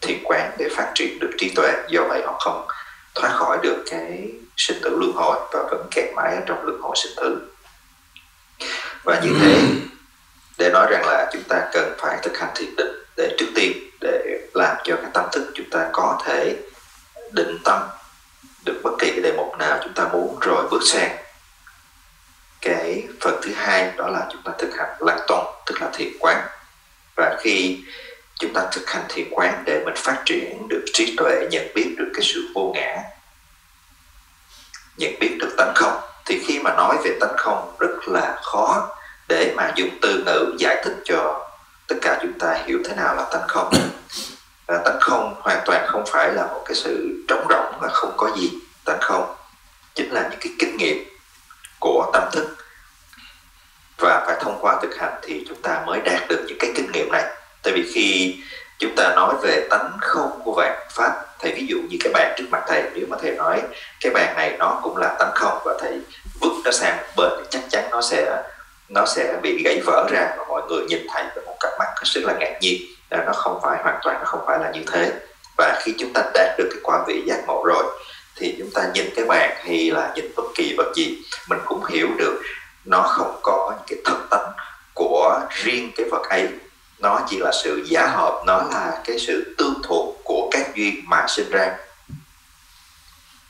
[0.00, 1.72] thiền quán để phát triển được trí tuệ.
[1.88, 2.66] Do vậy họ không
[3.14, 6.80] thoát khỏi được cái sinh tử luân hồi và vẫn kẹt mãi ở trong luân
[6.80, 7.38] hồi sinh tử.
[9.04, 9.62] Và như thế
[10.58, 13.90] để nói rằng là chúng ta cần phải thực hành thiền định để trước tiên
[14.00, 16.56] để làm cho cái tâm thức chúng ta có thể
[17.32, 17.82] định tâm
[18.64, 21.16] được bất kỳ cái đề mục nào chúng ta muốn rồi bước sang.
[22.60, 26.08] Cái phần thứ hai đó là chúng ta thực hành lạc tuần, tức là thiền
[26.18, 26.46] quán.
[27.16, 27.78] Và khi
[28.34, 31.94] chúng ta thực hành thiền quán để mình phát triển được trí tuệ, nhận biết
[31.98, 33.02] được cái sự vô ngã,
[34.96, 38.95] nhận biết được tánh không, thì khi mà nói về tánh không rất là khó
[39.28, 41.48] để mà dùng từ ngữ giải thích cho
[41.88, 43.74] tất cả chúng ta hiểu thế nào là tánh không.
[44.66, 48.12] À, tánh không hoàn toàn không phải là một cái sự trống rỗng và không
[48.16, 48.50] có gì.
[48.84, 49.34] Tánh không
[49.94, 51.04] chính là những cái kinh nghiệm
[51.80, 52.56] của tâm thức.
[53.98, 56.92] Và phải thông qua thực hành thì chúng ta mới đạt được những cái kinh
[56.92, 57.24] nghiệm này.
[57.62, 58.36] Tại vì khi
[58.78, 62.34] chúng ta nói về tánh không của vạn pháp thầy ví dụ như cái bàn
[62.36, 63.62] trước mặt thầy nếu mà thầy nói
[64.00, 66.00] cái bàn này nó cũng là tánh không và thầy
[66.40, 68.42] vứt nó sang một bên thì chắc chắn nó sẽ
[68.88, 71.86] nó sẽ bị gãy vỡ ra và mọi người nhìn thấy với một cặp mắt
[72.02, 75.12] rất là ngạc nhiên nó không phải hoàn toàn nó không phải là như thế.
[75.58, 77.84] Và khi chúng ta đạt được cái quả vị giác ngộ rồi
[78.36, 81.18] thì chúng ta nhìn cái bàn hay là nhìn bất kỳ vật gì
[81.48, 82.42] mình cũng hiểu được
[82.84, 84.52] nó không có những cái thực tánh
[84.94, 86.48] của riêng cái vật ấy.
[86.98, 90.94] Nó chỉ là sự giả hợp nó là cái sự tương thuộc của các duyên
[91.04, 91.76] mà sinh ra.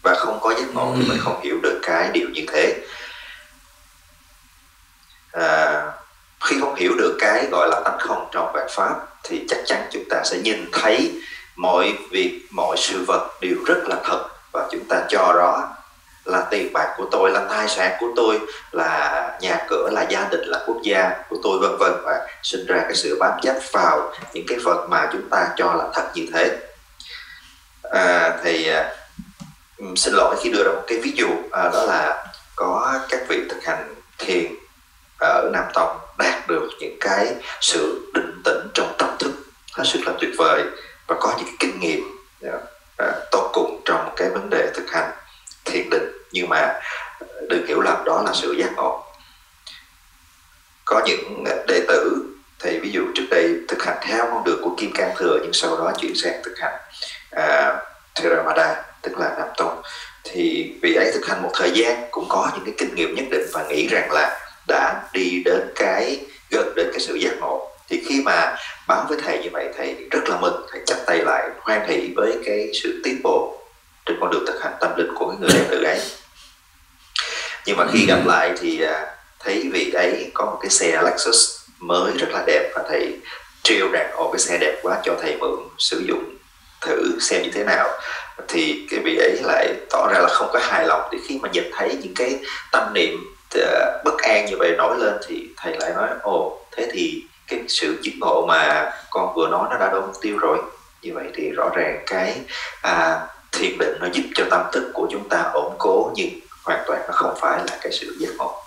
[0.02, 2.74] Và không có giác ngộ thì mình không hiểu được cái điều như thế
[5.40, 5.82] à,
[6.44, 8.94] khi không hiểu được cái gọi là tánh không trong vạn pháp
[9.24, 11.22] thì chắc chắn chúng ta sẽ nhìn thấy
[11.56, 15.76] mọi việc mọi sự vật đều rất là thật và chúng ta cho đó
[16.26, 18.40] là tiền bạc của tôi là tài sản của tôi
[18.72, 21.92] là nhà cửa là gia đình là quốc gia của tôi vân vân.
[22.04, 25.74] Và sinh ra cái sự bám chấp vào những cái vật mà chúng ta cho
[25.74, 26.58] là thật như thế.
[27.82, 28.90] À, thì à,
[29.76, 33.20] ừ, xin lỗi khi đưa ra một cái ví dụ à, đó là có các
[33.28, 34.54] vị thực hành thiền
[35.20, 39.32] ở Nam Tông đạt được những cái sự định tĩnh trong tâm thức.
[39.72, 40.62] Hết sức là tuyệt vời
[41.06, 42.00] và có những cái kinh nghiệm
[42.42, 42.58] à,
[42.98, 45.10] à tốt cùng trong cái vấn đề thực hành
[45.64, 46.12] thiền định.
[46.32, 46.80] Nhưng mà
[47.48, 49.04] đừng hiểu lầm đó là sự giác ngộ.
[50.84, 52.22] Có những đệ tử
[52.58, 55.52] thì ví dụ trước đây thực hành theo con đường của kim cang thừa nhưng
[55.52, 56.74] sau đó chuyển sang thực hành
[57.30, 57.76] à,
[58.14, 59.82] theravada tức là nam tông.
[60.24, 63.24] Thì vị ấy thực hành một thời gian cũng có những cái kinh nghiệm nhất
[63.30, 67.70] định và nghĩ rằng là đã đi đến cái gần đến cái sự giác ngộ.
[67.88, 68.56] Thì khi mà
[68.88, 72.12] báo với thầy như vậy thầy rất là mừng thầy chắp tay lại hoan hỷ
[72.16, 73.62] với cái sự tiến bộ
[74.06, 76.00] trên con đường thực hành tâm linh của người đệ tử ấy.
[77.66, 79.06] Nhưng mà khi gặp lại thì à,
[79.40, 83.16] thấy vị ấy có một cái xe Lexus mới rất là đẹp và thầy
[83.62, 86.36] trêu rằng ồ cái xe đẹp quá cho thầy mượn sử dụng
[86.80, 87.88] thử xem như thế nào.
[88.48, 91.08] Thì cái vị ấy lại tỏ ra là không có hài lòng.
[91.12, 92.38] Thì khi mà nhìn thấy những cái
[92.72, 96.88] tâm niệm Ờ, bất an như vậy nổi lên thì thầy lại nói ồ thế
[96.92, 100.58] thì cái sự chứng ngộ mà con vừa nói nó đã đâu mục tiêu rồi.
[101.02, 102.40] Như vậy thì rõ ràng cái
[102.82, 106.30] à, thiền định nó giúp cho tâm thức của chúng ta ổn cố nhưng
[106.64, 108.62] hoàn toàn nó không phải là cái sự giác ngộ.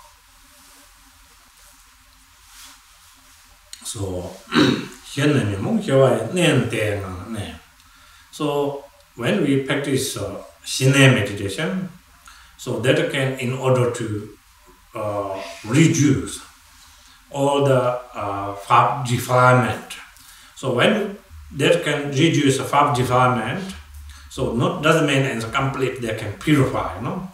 [3.84, 4.00] So
[5.12, 7.54] hiện nay mình cho ai nên tiền nè
[8.32, 8.44] so
[9.16, 11.88] when we practice uh, sine meditation
[12.58, 14.04] so that can in order to
[14.94, 16.40] uh, reduce
[17.30, 19.94] all the uh, fab defilement
[20.56, 21.16] so when
[21.52, 23.74] that can reduce the fab defilement
[24.30, 27.28] So not doesn't mean it's complete they can purify, know.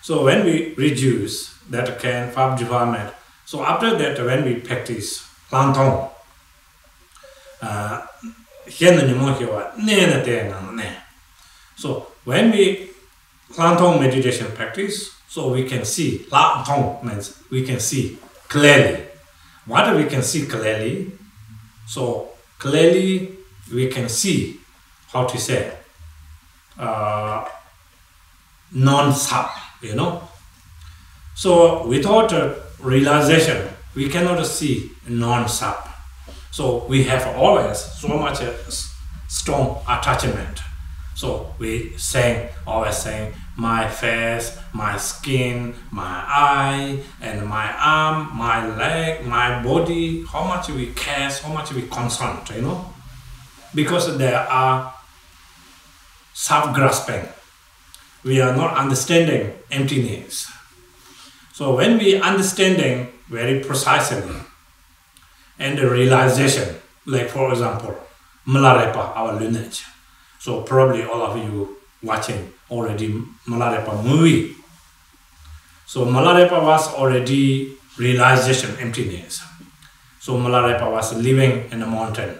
[0.00, 3.12] So when we reduce that can fab development,
[3.44, 6.08] so after that when we practice Lhaktong,
[7.60, 8.06] uh,
[11.76, 12.90] so when we
[13.52, 19.04] Lhaktong meditation practice, so we can see Lhaktong means we can see clearly.
[19.66, 21.12] What we can see clearly,
[21.86, 23.36] so clearly
[23.72, 24.58] we can see
[25.12, 25.72] how to say
[26.76, 27.44] uh,
[28.72, 29.48] non-sub,
[29.80, 30.28] you know.
[31.36, 32.32] So without
[32.80, 35.88] realization, we cannot see non-sub.
[36.50, 38.54] So we have always so much uh,
[39.28, 40.58] strong attachment.
[41.14, 48.64] So we saying, always saying, my face, my skin, my eye, and my arm, my
[48.76, 52.94] leg, my body, how much we care, how much we concern, you know?
[53.74, 54.94] Because there are
[56.34, 57.28] self-grasping.
[58.22, 60.48] We are not understanding emptiness.
[61.52, 64.36] So when we understanding very precisely
[65.58, 67.98] and the realization, like for example,
[68.46, 69.84] Milarepa, our lineage.
[70.38, 73.08] So probably all of you watching already
[73.46, 74.54] Milarepa movie.
[75.86, 79.42] So Milarepa was already realization emptiness.
[80.20, 82.38] So Milarepa was living in the mountain.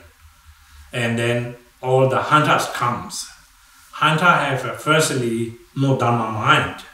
[0.92, 3.28] And then all the hunters comes
[3.98, 6.84] Hunter have uh, firstly no Dharma mind,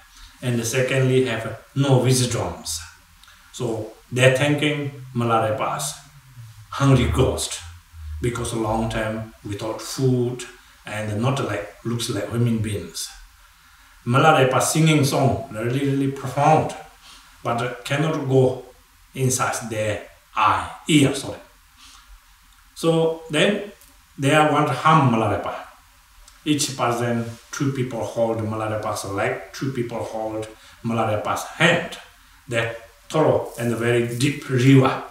[0.40, 2.80] and secondly have no wisdoms.
[3.52, 5.92] So they're thinking Milarepa's,
[6.70, 7.60] hungry ghost,
[8.22, 10.44] because a long time without food
[10.86, 13.08] and not like looks like human beings.
[14.06, 16.74] Milarepa singing song really really profound,
[17.42, 18.64] but cannot go
[19.14, 20.02] inside their
[20.36, 21.38] eye, ear, sorry.
[22.74, 23.72] So then
[24.18, 25.64] they want harm Milarepa
[26.44, 30.46] each person, two people hold Milarepa's leg, two people hold
[30.84, 31.98] Milarepa's hand.
[32.48, 32.76] That
[33.08, 35.02] thorough and a very deep river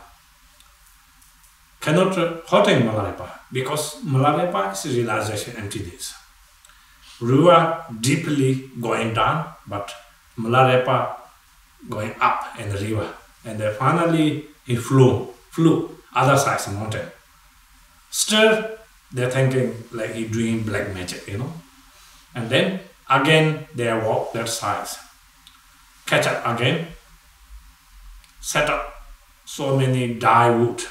[1.84, 6.14] cannot uh, hurting Milarepa because Milarepa is realization emptiness.
[7.20, 9.94] River deeply going down, but
[10.40, 11.16] Milarepa
[11.90, 13.14] going up and river
[13.46, 17.08] and then finally he flew, flew other side of the mountain.
[18.10, 18.78] Still,
[19.12, 21.54] they're thinking like he doing black magic, you know.
[22.34, 22.80] And then
[23.10, 24.88] again they walk that side,
[26.06, 26.88] catch up again,
[28.40, 29.06] set up
[29.46, 30.82] so many dye wood,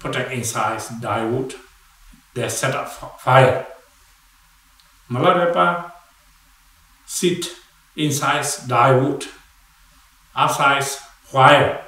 [0.00, 1.54] putting inside dye wood.
[2.34, 2.88] They set up
[3.20, 3.66] fire.
[5.10, 5.92] Milarepa
[7.06, 7.50] sit
[7.96, 9.26] inside wood,
[10.34, 11.82] outside fire.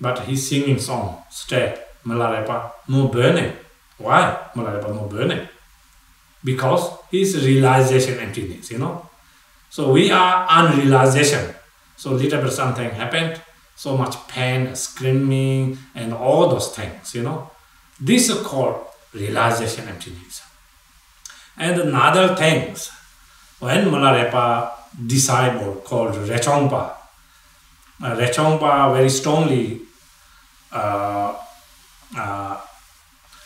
[0.00, 3.52] But he's singing song, stay, Milarepa, no burning.
[3.98, 5.46] Why Milarepa no burning?
[6.42, 9.08] Because his realization emptiness, you know.
[9.68, 11.54] So we are unrealization.
[11.96, 13.40] So little bit something happened,
[13.80, 17.50] so much pain, screaming, and all those things, you know.
[17.98, 18.76] This is called
[19.14, 20.42] realization emptiness.
[21.56, 22.90] And another things,
[23.58, 24.70] when Milarepa
[25.06, 26.92] disciple called Rechongpa,
[28.02, 29.80] uh, Rechongpa very strongly
[30.72, 31.34] uh,
[32.18, 32.60] uh,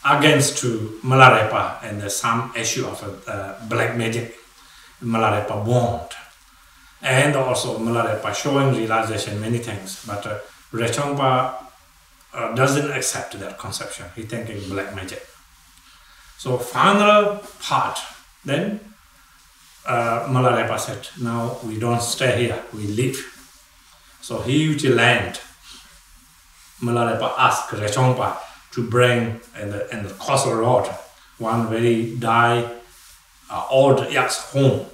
[0.05, 4.35] against to Milarepa and some issue of uh, black magic,
[5.01, 6.11] Milarepa bond.
[7.05, 10.38] And also Milarepa showing realization many things, but uh,
[10.72, 11.55] Rechongpa
[12.32, 14.07] uh, doesn't accept that conception.
[14.16, 15.24] He thinking black magic.
[16.38, 18.00] So final part,
[18.44, 18.80] then
[19.86, 23.20] uh, Milarepa said, now we don't stay here, we leave.
[24.22, 25.40] So huge land.
[26.80, 28.38] Milarepa asked Rechongpa
[28.72, 30.88] to bring in the, in the coastal road
[31.38, 32.64] one very die
[33.50, 34.86] uh, old yak's home.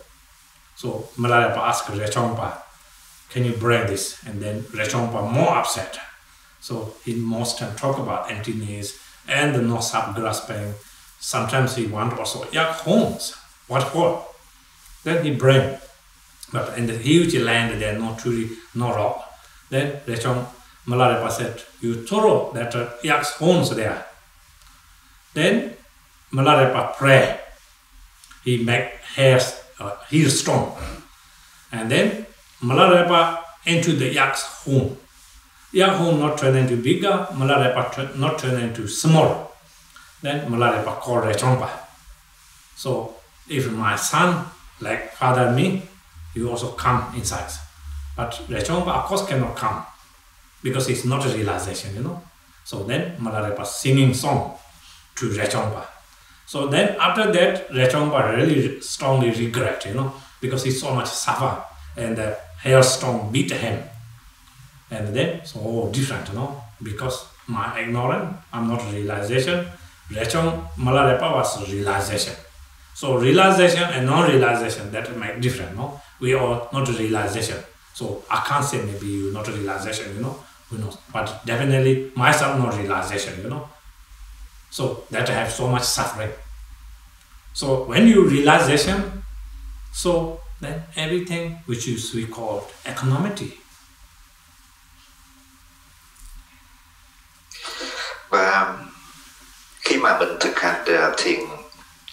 [0.80, 2.56] So Milarepa asked Rechongpa,
[3.28, 4.24] can you bring this?
[4.24, 5.98] And then Rechongpa more upset.
[6.60, 10.72] So he most time talk about emptiness and the no sub grasping
[11.18, 13.34] Sometimes he want also yak homes.
[13.68, 14.26] What for?
[15.04, 15.76] Then he bring.
[16.50, 19.30] But in the huge land there no tree, no rock.
[19.68, 20.46] Then Rechong
[20.86, 24.06] Milarepa said, you throw that uh, yak's homes there.
[25.34, 25.74] Then
[26.32, 27.38] Milarepa pray.
[28.42, 30.76] He make hairs, uh, heel strong.
[31.72, 32.26] And then
[32.62, 34.96] Milarepa into the yak's home.
[35.72, 39.50] Yak home not turn into bigger, Milarepa not turn into small
[40.22, 41.68] then Milarepa called Rechongpa.
[42.76, 43.14] So
[43.48, 44.46] if my son,
[44.80, 45.82] like father me,
[46.34, 47.50] you also come inside.
[48.16, 49.84] But Rechongpa of course cannot come
[50.62, 52.22] because it's not a realization, you know.
[52.64, 54.58] So then Milarepa singing song
[55.16, 55.86] to Rechongpa.
[56.50, 61.62] So then after that, Rechongpa really strongly regret, you know, because he so much suffer
[61.96, 63.80] and the hailstorm beat him.
[64.90, 69.64] And then, so oh, different, you know, because my ignorance, I'm not realization,
[70.10, 72.34] Rechong Milarepa was realization.
[72.96, 76.00] So realization and non-realization that make different, no?
[76.18, 77.58] We are not realization.
[77.94, 80.36] So I can't say maybe you not realization, you know,
[80.68, 80.96] who knows?
[81.12, 83.68] But definitely myself not realization, you know.
[84.70, 86.30] So that I have so much suffering.
[87.54, 89.22] So when you realization,
[89.92, 93.50] so then everything which is we call economity.
[98.28, 98.90] Và um,
[99.80, 101.40] khi mà mình thực hành à, thiền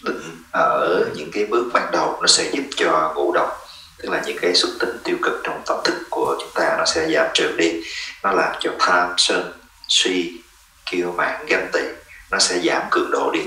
[0.04, 3.68] định à, ở những cái bước ban đầu nó sẽ giúp cho ngũ độc
[3.98, 6.86] tức là những cái xúc tính tiêu cực trong tâm thức của chúng ta nó
[6.86, 7.82] sẽ giảm trừ đi
[8.24, 9.54] nó làm cho tham sân
[9.88, 10.42] suy
[10.86, 11.80] kiêu mạn ganh tị
[12.32, 13.42] nó sẽ giảm cường độ đi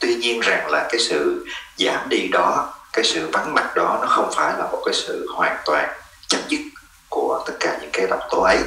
[0.00, 1.46] tuy nhiên rằng là cái sự
[1.78, 5.26] giảm đi đó cái sự vắng mặt đó nó không phải là một cái sự
[5.34, 5.88] hoàn toàn
[6.28, 6.60] chấm dứt
[7.08, 8.58] của tất cả những cái độc tố ấy.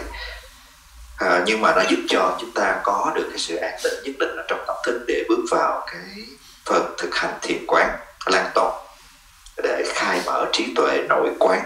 [1.18, 4.16] À, nhưng mà nó giúp cho chúng ta có được cái sự an tĩnh nhất
[4.20, 6.26] định ở trong tâm thức để bước vào cái
[6.66, 7.90] phần thực hành thiền quán
[8.26, 8.72] lan tỏa
[9.64, 11.62] để khai mở trí tuệ nội quán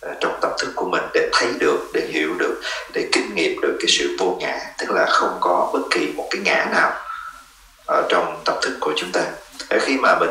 [0.00, 2.60] à, trong tâm thức của mình để thấy được để hiểu được
[2.92, 6.28] để kinh nghiệm được cái sự vô ngã tức là không có bất kỳ một
[6.30, 6.92] cái ngã nào
[7.86, 9.22] ở trong tâm thức của chúng ta.
[9.80, 10.30] Khi mà mình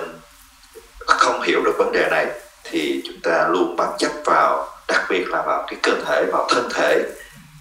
[0.98, 2.28] không hiểu được vấn đề này
[2.64, 6.48] thì chúng ta luôn bám chấp vào đặc biệt là vào cái cơ thể vào
[6.50, 7.04] thân thể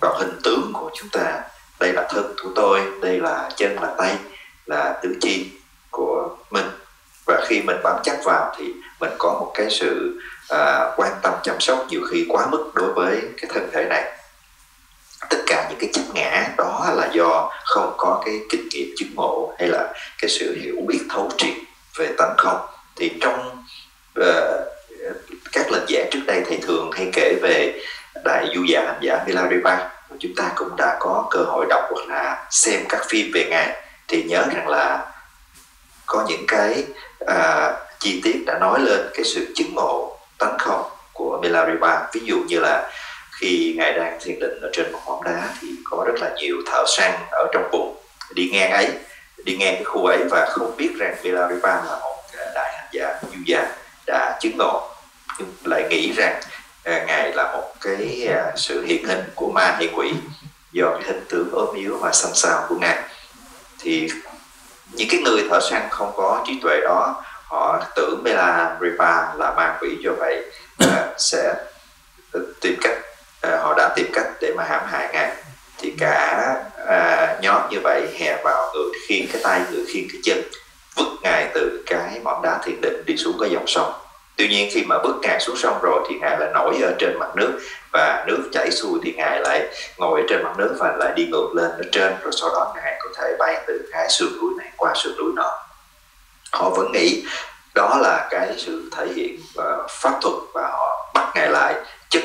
[0.00, 1.40] vào hình tướng của chúng ta.
[1.80, 4.16] Đây là thân của tôi đây là chân là tay
[4.66, 5.50] là tứ chi
[5.90, 6.66] của mình.
[7.26, 11.34] Và khi mình bám chắc vào thì mình có một cái sự à, quan tâm
[11.42, 14.19] chăm sóc nhiều khi quá mức đối với cái thân thể này
[15.30, 19.08] tất cả những cái chấp ngã đó là do không có cái kinh nghiệm chứng
[19.14, 21.54] ngộ hay là cái sự hiểu biết thấu triệt
[21.98, 22.60] về tánh không.
[22.96, 23.64] Thì trong
[24.20, 24.24] uh,
[25.52, 27.80] các lần giảng trước đây thầy thường hay kể về
[28.24, 32.08] đại du giả hành giả Milarepa chúng ta cũng đã có cơ hội đọc hoặc
[32.08, 33.76] là xem các phim về ngài.
[34.08, 35.12] Thì nhớ rằng là
[36.06, 36.84] có những cái
[37.26, 42.20] à, chi tiết đã nói lên cái sự chứng ngộ tánh không của Milarepa ví
[42.24, 42.90] dụ như là
[43.40, 46.56] khi ngài đang thiền định ở trên một hòn đá thì có rất là nhiều
[46.66, 47.96] thợ săn ở trong vùng
[48.34, 48.88] đi ngang ấy
[49.44, 52.88] đi ngang cái khu ấy và không biết rằng Vilaripa là một à, đại hành
[52.92, 53.66] giả du gia
[54.06, 54.88] đã chứng ngộ.
[55.38, 56.40] Nhưng lại nghĩ rằng
[56.84, 60.12] à, ngài là một cái à, sự hiện hình của ma hay quỷ
[60.72, 62.98] do cái hình tướng ốm yếu và xanh xao của ngài.
[63.78, 64.08] Thì
[64.92, 69.54] những cái người thợ săn không có trí tuệ đó họ tưởng Bela Ripa là
[69.56, 69.96] ma quỷ.
[70.00, 70.44] Do vậy
[70.78, 71.54] à, sẽ
[72.60, 72.96] tìm cách
[73.42, 75.32] họ đã tìm cách để mà hãm hại ngài
[75.78, 76.54] thì cả
[76.88, 80.42] à, nhóm như vậy hè vào người khiêng cái tay người khiêng cái chân
[80.96, 83.92] vứt ngài từ cái mỏm đá thiền định đi xuống cái dòng sông.
[84.36, 87.18] Tuy nhiên khi mà bước ngài xuống sông rồi thì ngài lại nổi ở trên
[87.18, 87.58] mặt nước
[87.92, 89.68] và nước chảy xuôi thì ngài lại
[89.98, 92.72] ngồi ở trên mặt nước và lại đi ngược lên ở trên rồi sau đó
[92.76, 95.58] ngài có thể bay từ cái sườn núi này qua sườn núi nọ.
[96.52, 97.24] Họ vẫn nghĩ
[97.74, 101.74] đó là cái sự thể hiện uh, pháp thuật và họ bắt ngài lại
[102.10, 102.22] chất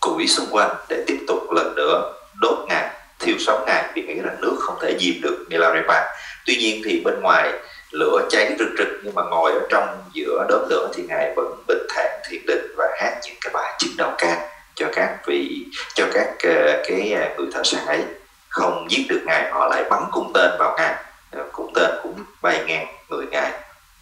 [0.00, 4.14] củi xung quanh để tiếp tục lần nữa đốt ngài thiêu sống ngài vì nghĩ
[4.14, 6.04] rằng nước không thể diêm được Milarepa.
[6.46, 7.52] Tuy nhiên thì bên ngoài
[7.90, 11.62] lửa cháy rực rực nhưng mà ngồi ở trong giữa đốm lửa thì ngài vẫn
[11.68, 15.66] bình thản thiền định và hát những cái bài chứng đầu ca cho các vị,
[15.94, 18.04] cho các ờ, cái ờ, người thợ săn ấy.
[18.48, 20.94] Không giết được ngài, họ lại bắn cung tên vào ngài.
[21.30, 23.52] Ờ, cung tên cũng bay ngang người ngài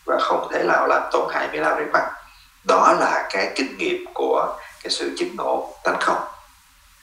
[0.04, 2.00] và không thể nào làm tổn hại Milarepa.
[2.64, 6.18] Đó là cái kinh nghiệm của cái sự chứng ngộ tánh không.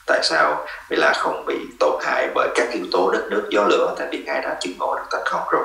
[0.06, 0.66] Tại sao?
[0.90, 4.22] Mila không bị tổn hại bởi các yếu tố đất nước gió lửa tại vì
[4.26, 5.64] ngài đã chứng ngộ được tánh không rồi.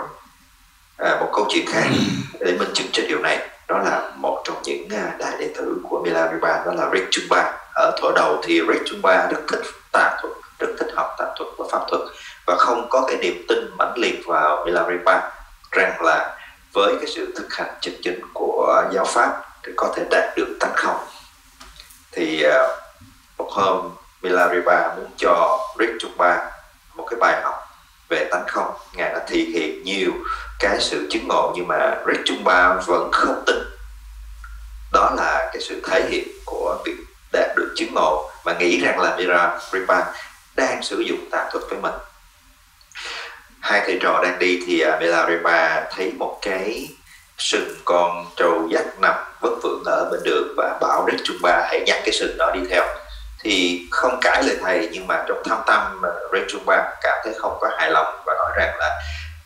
[0.97, 1.84] À, một câu chuyện khác
[2.39, 5.78] để minh chứng cho điều này đó là một trong những à, đại đệ tử
[5.89, 9.61] của Milarepa đó là Rick Chumba ở thuở đầu thì Rick Chumba rất thích
[9.91, 12.01] tà thuật rất thích học tà thuật và pháp thuật
[12.47, 15.22] và không có cái niềm tin mãnh liệt vào Milarepa
[15.72, 16.38] rằng là
[16.74, 20.57] với cái sự thực hành chân chính của giáo pháp thì có thể đạt được
[20.59, 20.97] tánh không
[22.20, 22.51] thì uh,
[23.38, 23.91] một hôm
[24.22, 26.51] Milarepa muốn cho Rick Chumba
[26.95, 27.53] một cái bài học
[28.09, 28.74] về tánh không.
[28.93, 30.11] Ngài đã thể hiện nhiều
[30.59, 33.55] cái sự chứng ngộ nhưng mà Rick Chumba vẫn không tin.
[34.91, 36.95] Đó là cái sự thể hiện của việc
[37.32, 40.05] đạt được chứng ngộ mà nghĩ rằng là Milarepa
[40.55, 41.93] đang sử dụng tà thuật với mình.
[43.59, 44.93] Hai thầy trò đang đi thì uh,
[45.91, 46.89] thấy một cái
[47.38, 51.68] sừng con trâu dắt nằm vất vưởng ở bên đường và bảo đức chúng ba
[51.70, 52.84] hãy nhặt cái sừng đó đi theo.
[53.42, 57.34] Thì không cãi lời thầy nhưng mà trong thâm tâm ờ, Rick Chumba cảm thấy
[57.38, 59.00] không có hài lòng và nói rằng là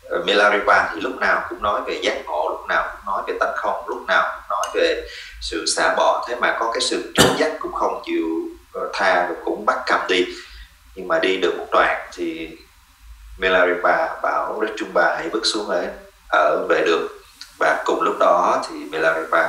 [0.08, 3.34] Ờ, Milaripa thì lúc nào cũng nói về giác ngộ lúc nào cũng nói về
[3.40, 5.02] tánh không lúc nào cũng nói về
[5.40, 6.24] sự xả bỏ.
[6.28, 8.26] Thế mà có cái sự trốn dắt cũng không chịu
[8.72, 10.24] ờ, tha cũng bắt cầm đi.
[10.94, 12.48] Nhưng mà đi được một đoạn thì
[13.38, 15.86] Milaripa bảo Richumba hãy bước xuống ở
[16.28, 17.06] ở vệ đường.
[17.58, 19.48] Và cùng lúc đó thì Milaripa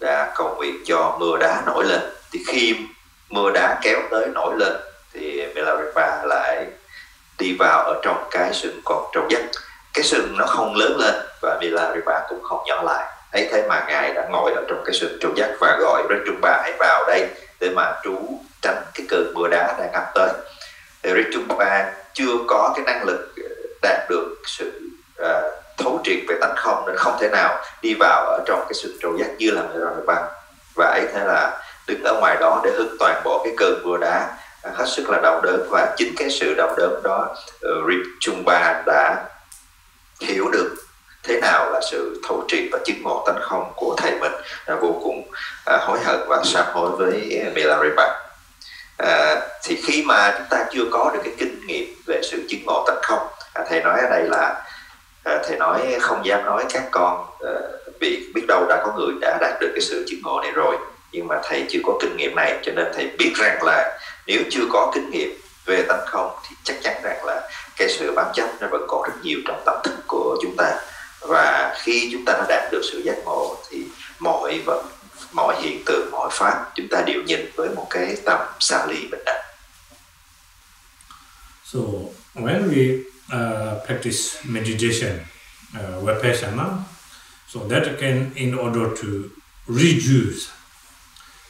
[0.00, 2.00] đã cầu nguyện cho mưa đá nổi lên.
[2.32, 2.76] Thì khi
[3.28, 4.72] mưa đá kéo tới nổi lên
[5.12, 6.66] thì Milarepa lại
[7.38, 9.42] đi vào ở trong cái sừng còn trâu dắt
[9.94, 13.06] cái sừng nó không lớn lên và Milarepa cũng không nhỏ lại.
[13.32, 16.16] Ấy thế mà ngài đã ngồi ở trong cái sừng trụ giác và gọi rất
[16.26, 17.28] trung bà hãy vào đây
[17.60, 18.18] để mà trú
[18.62, 20.30] tránh cái cơn mưa đá đang ập tới.
[21.02, 23.48] Thì Richumba chưa có cái năng lực ờ,
[23.82, 24.80] đạt được sự
[25.22, 25.26] uh,
[25.78, 28.98] thấu triệt về tánh không nên không thể nào đi vào ở trong cái sự
[29.02, 30.16] trụ giác như là Milarepa
[30.76, 33.96] và ấy thế là đứng ở ngoài đó để hứng toàn bộ cái cơn mưa
[33.96, 35.66] đá à, hết sức là đau đớn.
[35.70, 39.24] Và chính cái sự đau đớn đó ừ, uh, Richumba đã
[40.20, 40.74] hiểu được
[41.22, 44.32] thế nào là sự thấu triệt và chứng ngộ tánh không của thầy mình.
[44.66, 45.30] Là vô cùng
[45.66, 48.26] à, hối hận và sám hối với à, Milarepa
[48.98, 52.60] à, thì khi mà chúng ta chưa có được cái kinh nghiệm về sự chứng
[52.66, 54.64] ngộ tánh không à, thầy nói ở đây là
[55.26, 57.52] à, thầy nói không dám nói các con à,
[58.00, 60.76] vì biết đâu đã có người đã đạt được cái sự chứng ngộ này rồi.
[61.12, 64.40] Nhưng mà thầy chưa có kinh nghiệm này cho nên thầy biết rằng là nếu
[64.50, 65.30] chưa có kinh nghiệm
[65.64, 69.02] về tánh không thì chắc chắn rằng là cái sự bám chấp nó vẫn còn
[69.02, 70.74] rất nhiều trong tâm thức của chúng ta.
[71.20, 73.84] Và khi chúng ta đã đạt được sự giác ngộ thì
[74.18, 74.82] mọi vật
[75.32, 79.08] mọi hiện tượng mọi pháp chúng ta đều nhìn với một cái tâm xa ly
[79.10, 79.42] bình đẳng.
[81.64, 81.78] So
[82.34, 85.20] when we uh, practice meditation
[85.74, 86.84] uh, vipassana.
[87.48, 89.30] So that can in order to
[89.66, 90.50] reduce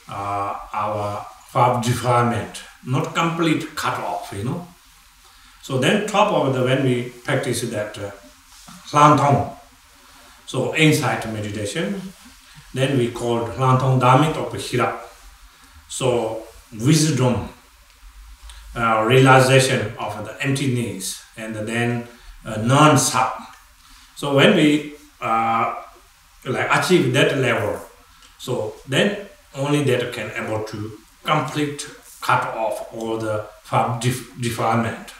[0.09, 4.67] uh, our five defilement not complete cut off you know.
[5.61, 8.11] So then top of the when we practice that uh,
[10.45, 12.01] so insight meditation,
[12.73, 14.97] then we call Lhaktong Damit of Hira.
[15.89, 16.43] So
[16.79, 17.49] wisdom,
[18.73, 22.07] uh, realization of the emptiness, and then
[22.45, 23.33] uh, non-sub.
[24.15, 25.75] So when we uh,
[26.45, 27.79] like achieve that level,
[28.37, 30.91] so then only that can able to
[31.23, 31.87] complete
[32.21, 33.45] cut off all the
[33.99, 35.13] def- defilement.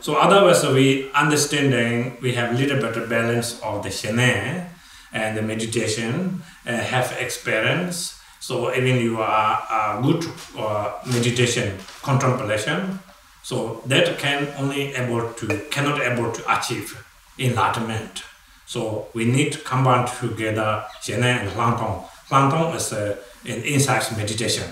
[0.00, 4.66] So otherwise we understanding we have little better balance of the Shine
[5.12, 8.20] and the meditation uh, have experience.
[8.40, 10.24] So even you are good
[10.56, 13.00] uh, meditation contemplation,
[13.48, 17.02] so that can only able to cannot able to achieve
[17.38, 18.22] enlightenment.
[18.66, 22.04] So we need to combine together Shine and Lhaktong.
[22.28, 24.68] Lhaktong is uh, an insight meditation.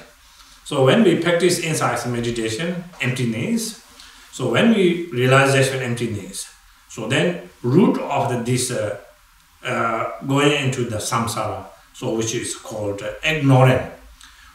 [0.66, 3.82] So when we practice insight meditation, emptiness,
[4.32, 6.46] so when we realization emptiness,
[6.90, 9.00] so then root of the, this uh,
[9.64, 11.64] uh, going into the samsara,
[11.94, 13.90] so which is called uh.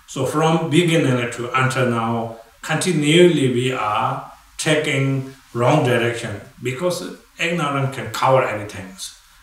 [0.05, 8.11] So from beginning to until now, continually we are taking wrong direction because ignorance can
[8.11, 8.93] cover everything.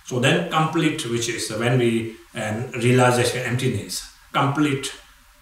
[0.04, 4.92] So then complete, which is when we and realization emptiness, complete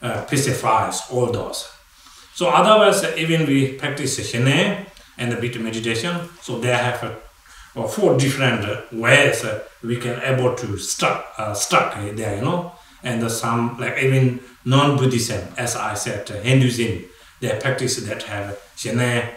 [0.03, 1.69] uh, pacifies all those.
[2.35, 4.87] So otherwise, even we practice Shine
[5.19, 7.03] and the bit meditation, so they have
[7.75, 9.45] uh, four different ways
[9.83, 12.73] we can able to stuck uh, stuck there, you know.
[13.03, 17.05] And some like even non-Buddhism, as I said, Hinduism,
[17.41, 18.59] they practice that have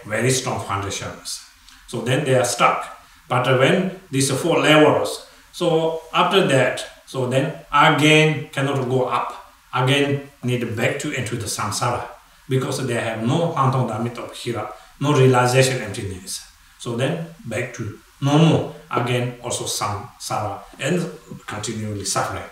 [0.06, 1.46] very strong foundations.
[1.88, 2.98] So then they are stuck.
[3.28, 9.54] But when these four levels, so after that, so then again cannot go up.
[9.74, 12.08] Again need back to enter the samsara
[12.48, 16.46] because they have no Lhaktong Damit of Hira, no realization emptiness.
[16.80, 21.12] So then back to normal again also samsara and
[21.46, 22.50] continually suffering.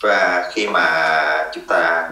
[0.00, 2.10] Và khi mà chúng ta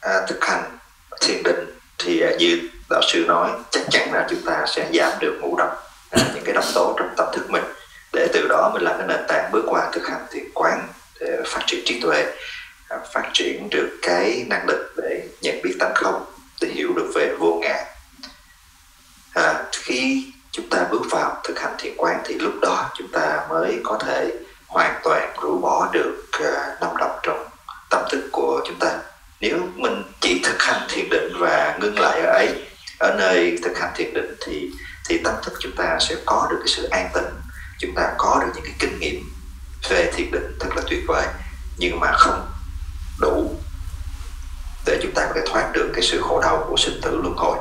[0.00, 0.78] à, thực hành
[1.20, 2.60] thiền định thì à, như
[2.90, 6.44] đạo sư nói chắc chắn là chúng ta sẽ giảm được ngũ độc à, những
[6.44, 7.64] cái độc tố trong tâm thức mình.
[8.12, 10.88] Để từ đó mình làm cái nền tảng bước qua thực hành thiền quán
[11.20, 12.26] để phát triển trí tuệ
[12.88, 16.24] à, phát triển được cái năng lực để nhận biết tánh không
[16.60, 17.84] để hiểu được về vô ngã.
[19.34, 23.46] À, khi chúng ta bước vào thực hành thiền quán thì lúc đó chúng ta
[23.48, 24.30] mới có thể
[24.70, 27.48] hoàn toàn rũ bỏ được ờ, năm độc trong
[27.90, 28.98] tâm thức của chúng ta.
[29.40, 32.66] Nếu mình chỉ thực hành thiền định và ngưng lại ở ấy
[32.98, 34.70] ở nơi thực hành thiền định thì
[35.08, 37.30] thì tâm thức chúng ta sẽ có được cái sự an tịnh.
[37.78, 39.32] Chúng ta có được những cái kinh nghiệm
[39.88, 41.26] về thiền định thật là tuyệt vời
[41.78, 42.46] nhưng mà không
[43.20, 43.54] đủ
[44.86, 47.34] để chúng ta có thể thoát được cái sự khổ đau của sinh tử luân
[47.36, 47.58] hồi.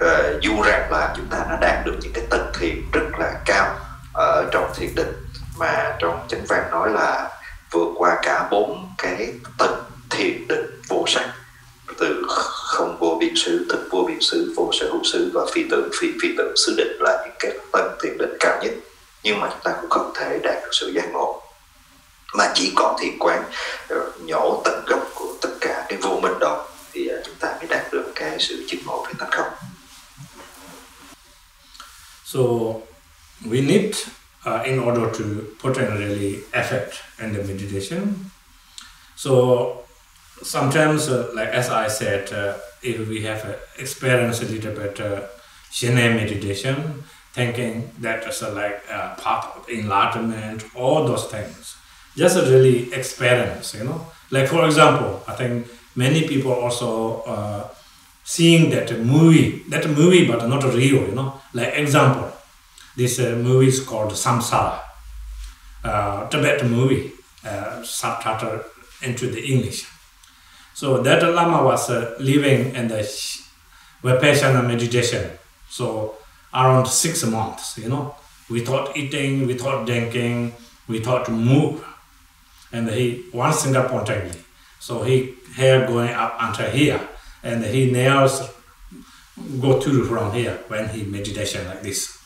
[0.00, 3.32] À, dù rằng là chúng ta đã đạt được những cái tầng thiền rất là
[3.44, 3.76] cao
[4.14, 5.23] ở trong thiền định
[5.58, 7.30] mà trong chánh văn nói là
[7.70, 11.34] vượt qua cả bốn cái tầng thiền định vô sắc.
[11.98, 15.64] Từ không vô biên xứ thực vô biên xứ, vô sở hữu xứ và phi
[15.70, 18.72] tưởng, phi phi tưởng xứ định là những cái tầng thiền định cao nhất.
[19.22, 21.42] Nhưng mà chúng ta cũng không thể đạt được sự giác ngộ.
[22.34, 23.42] Mà chỉ có thiền quán
[23.88, 27.48] ờ, nhổ tận gốc của tất cả cái vô minh đó, thì ờ, chúng ta
[27.58, 29.52] mới đạt được cái sự chứng ngộ về tánh không.
[32.24, 32.40] So,
[33.44, 33.94] we need
[34.44, 38.30] uh, in order to put in really effort in the meditation.
[39.16, 39.84] So
[40.42, 45.00] sometimes, uh, like as I said, uh, if we have uh, experienced a little bit
[45.00, 45.22] uh,
[45.70, 51.76] Shine meditation, thinking that is a, like path of enlightenment, all those things,
[52.16, 54.06] just a really experience, you know.
[54.30, 55.66] Like for example, I think
[55.96, 57.68] many people also uh,
[58.22, 61.40] seeing that movie, that movie, but not real, you know.
[61.52, 62.30] Like example,
[62.96, 64.80] this uh, movie is called Samsara,
[65.82, 67.12] uh, Tibet movie,
[67.44, 68.64] uh, subtitled
[69.02, 69.86] into the English.
[70.74, 71.88] So that Lama was
[72.18, 73.00] living in the
[74.02, 75.30] Vipassana meditation.
[75.68, 76.16] So
[76.52, 78.14] around six months, you know,
[78.50, 80.54] without eating, without drinking,
[80.88, 81.84] without move.
[82.72, 84.44] And he one Singapore technique.
[84.80, 87.00] So he hair going up until here,
[87.42, 88.50] and he nails
[89.60, 92.18] go to from here when he meditation like this.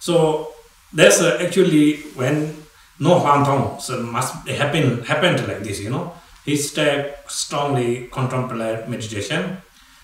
[0.00, 0.52] So
[0.92, 2.56] that's uh, actually when
[2.98, 6.14] no Huang so must happen happened like this, you know
[6.48, 9.58] he stayed strongly contemplate meditation.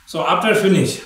[0.05, 1.01] So after finish,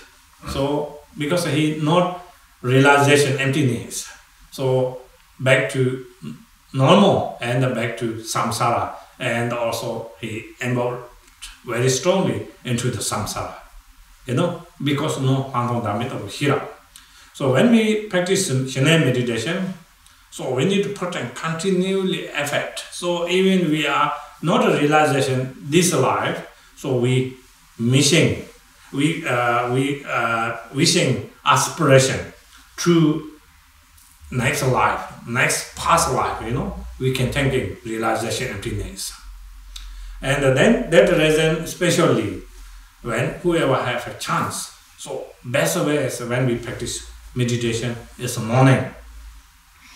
[0.48, 2.26] so because he not
[2.60, 4.10] realization emptiness,
[4.50, 5.00] so
[5.38, 6.04] back to
[6.74, 11.04] normal and back to samsara, and also he involved
[11.64, 13.54] very strongly into the samsara,
[14.26, 16.68] you know, because no Damit of Hira.
[17.38, 17.82] So when we
[18.12, 19.74] practice Shine meditation,
[20.30, 22.74] so we need to put in continually effort.
[22.90, 24.12] So even we are
[24.42, 26.38] not a realization this life
[26.76, 27.36] so we
[27.78, 28.44] missing
[28.92, 32.20] we uh, we uh, wishing aspiration
[32.78, 33.32] to
[34.30, 36.68] next life next past life you know
[37.00, 39.12] we can thinking realization emptiness
[40.20, 42.42] And then that reason, especially
[43.02, 44.74] when whoever have a chance.
[44.98, 45.10] So
[45.44, 47.06] best way is when we practice
[47.38, 48.82] meditation is morning,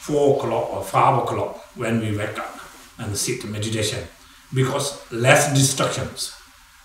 [0.07, 2.55] four o'clock or five o'clock when we wake up
[2.99, 4.03] and sit meditation
[4.55, 6.33] because less distractions.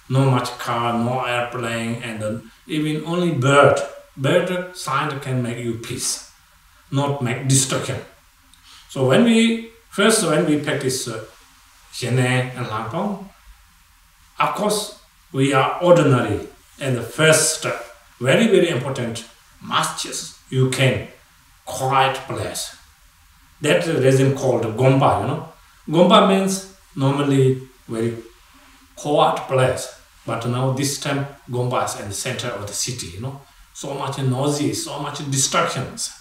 [0.10, 3.78] No much car, no airplane, and even only bird.
[4.16, 6.32] Bird sound can make you peace,
[6.92, 8.00] not make distraction.
[8.90, 11.24] So when we first when we practice uh,
[12.02, 13.30] and Lhaktong,
[14.40, 15.00] of course
[15.32, 16.40] we are ordinary
[16.80, 17.78] and the first step,
[18.20, 19.26] very very important,
[19.62, 21.08] masters you can
[21.66, 22.76] quiet place.
[23.62, 25.50] That reason called Gompa, you know.
[25.90, 28.16] Gompa means normally very
[28.96, 29.94] quiet place.
[30.26, 33.42] But now this time Gompa is in the center of the city, you know.
[33.74, 36.12] So much noisy, so much distractions.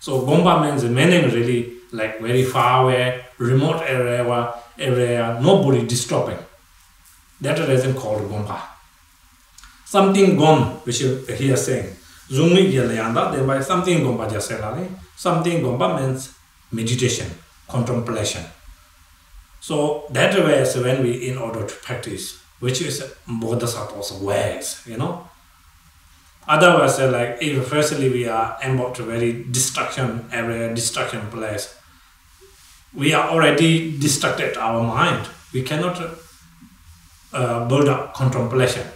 [0.00, 6.38] So Gompa means meaning really like very far away, remote area, area, nobody disturbing.
[7.40, 8.60] That reason called Gompa.
[9.84, 11.96] Something gom, which you hear saying.
[12.30, 14.88] Zungi yalayanda, then by something Gompa jaselali.
[15.16, 16.34] Something Gompa means
[16.70, 17.30] meditation,
[17.66, 18.44] contemplation.
[19.60, 24.96] So that way is when we, in order to practice, which is bodhisattva's ways, you
[24.96, 25.28] know.
[26.46, 31.74] Otherwise, like if firstly we are about to very destruction area, destruction place,
[32.94, 35.28] we are already distracted our mind.
[35.52, 36.00] We cannot
[37.32, 38.86] uh, build up contemplation.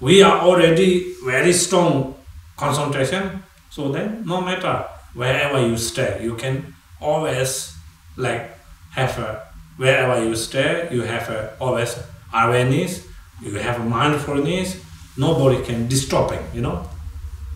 [0.00, 2.14] We are already very strong
[2.56, 3.42] concentration.
[3.70, 4.84] So then, no matter
[5.14, 7.74] wherever you stay, you can always
[8.16, 8.50] like
[8.92, 11.98] have a wherever you stay, you have a, always
[12.32, 13.06] awareness,
[13.40, 14.82] you have a mindfulness,
[15.16, 16.88] nobody can disturb you know.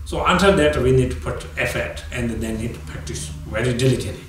[0.05, 4.25] So until that we need to put effort and then need to practice very diligently.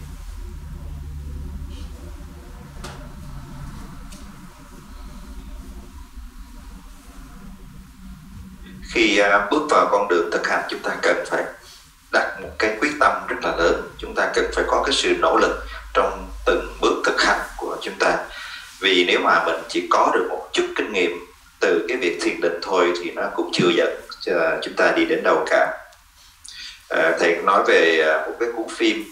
[8.97, 9.21] Khi
[9.51, 11.43] bước vào con đường thực hành chúng ta cần phải
[12.11, 13.89] đặt một cái quyết tâm rất là lớn.
[13.97, 17.77] Chúng ta cần phải có cái sự nỗ lực trong từng bước thực hành của
[17.81, 18.17] chúng ta.
[18.79, 21.25] Vì nếu mà mình chỉ có được một chút kinh nghiệm
[21.59, 25.05] từ cái việc thiền định thôi thì nó cũng chưa dẫn cho chúng ta đi
[25.05, 25.77] đến đâu cả.
[26.89, 29.03] À, thầy nói về à, một cái cuốn phim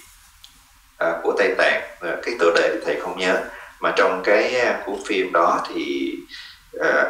[0.97, 3.41] à, của tây tạng à, cái tựa đề thì thầy không nhớ.
[3.79, 6.13] Mà trong cái à, cuốn phim đó thì
[6.79, 7.05] à,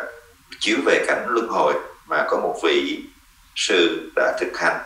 [0.60, 1.74] chiếu về cảnh luân hồi
[2.08, 3.00] mà có một vị
[3.56, 4.78] sư đã thực hành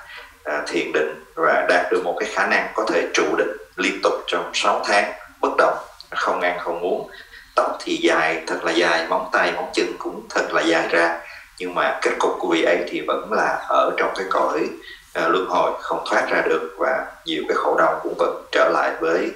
[0.44, 4.00] à, thiền định và đạt được một cái khả năng có thể trụ định liên
[4.04, 5.78] tục trong 6 tháng bất động
[6.10, 7.10] không ăn không uống.
[7.56, 11.20] Tóc thì dài thật là dài móng tay móng chân cũng thật là dài ra.
[11.58, 14.70] Nhưng mà kết cục của vị ấy thì vẫn là ở trong cái cõi
[15.14, 18.70] à, luân hồi không thoát ra được và nhiều cái khổ đau cũng vẫn trở
[18.74, 19.32] lại với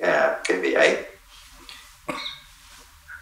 [0.00, 0.96] à, cái vị ấy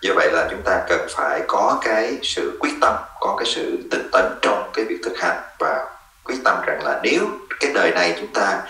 [0.03, 3.79] do vậy là chúng ta cần phải có cái sự quyết tâm, có cái sự
[3.91, 5.87] tinh tấn trong cái việc thực hành và
[6.25, 7.27] quyết tâm rằng là nếu
[7.61, 8.63] cái đời này chúng ta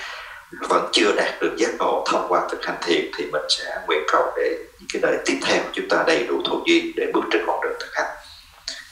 [0.69, 4.03] vẫn chưa đạt được giác ngộ thông qua thực hành thiền thì mình sẽ nguyện
[4.13, 7.25] cầu để những cái đời tiếp theo chúng ta đầy đủ thuận duyên để bước
[7.33, 8.17] trên con đường thực hành.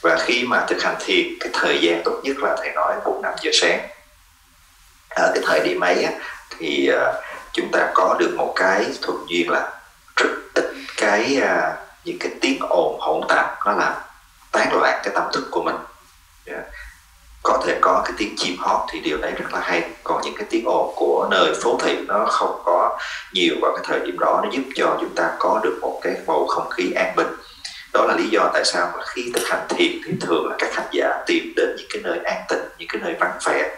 [0.01, 3.21] Và khi mà thực hành thiền, cái thời gian tốt nhất là thầy nói bốn
[3.21, 3.79] năm giờ sáng.
[5.09, 6.07] Ở cái thời điểm ấy
[6.57, 7.13] thì à,
[7.53, 9.71] chúng ta có được một cái thuận duyên là
[10.15, 10.65] rất ít
[10.97, 11.75] cái à,
[12.07, 13.93] những cái tiếng ồn hỗn tạp nó làm
[14.51, 15.75] tán loạn cái tâm thức của mình.
[16.45, 16.63] Yeah.
[17.43, 19.83] Có thể có cái tiếng chim hót thì điều đấy rất là hay.
[20.03, 22.99] Còn những cái tiếng ồn của nơi phố thị nó không có
[23.33, 24.41] nhiều vào cái thời điểm đó.
[24.43, 27.27] Nó giúp cho chúng ta có được một cái bầu không khí an bình.
[27.93, 30.75] Đó là lý do tại sao mà khi thực hành thiền thì thường là các
[30.75, 33.75] hành giả tìm đến những cái nơi an tịnh, những cái nơi vắng vẻ.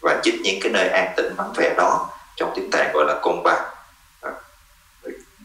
[0.00, 3.14] Và chính những cái nơi an tịnh, vắng vẻ đó trong tiếng tạng gọi là
[3.22, 3.56] công ba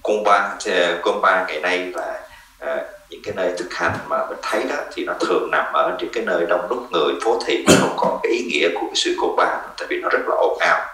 [0.03, 0.55] công ba
[1.01, 2.26] công ba ngày nay là
[2.59, 5.97] à, những cái nơi thực hành mà mình thấy đó thì nó thường nằm ở
[5.99, 8.95] những cái nơi đông đúc người phố thị không còn cái ý nghĩa của cái
[8.95, 10.85] sự cô ba tại vì nó rất là ồn ào.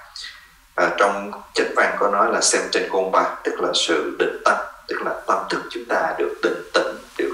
[0.76, 4.42] À, trong chánh văn có nói là xem trên côn ba tức là sự định
[4.46, 4.58] tâm
[4.88, 7.34] tức là tâm thức chúng ta được định tĩnh được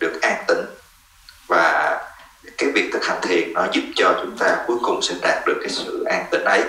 [0.00, 0.64] được an tĩnh.
[1.48, 1.98] Và
[2.58, 5.56] cái việc thực hành thiền nó giúp cho chúng ta cuối cùng sẽ đạt được
[5.60, 6.62] cái sự an tĩnh ấy.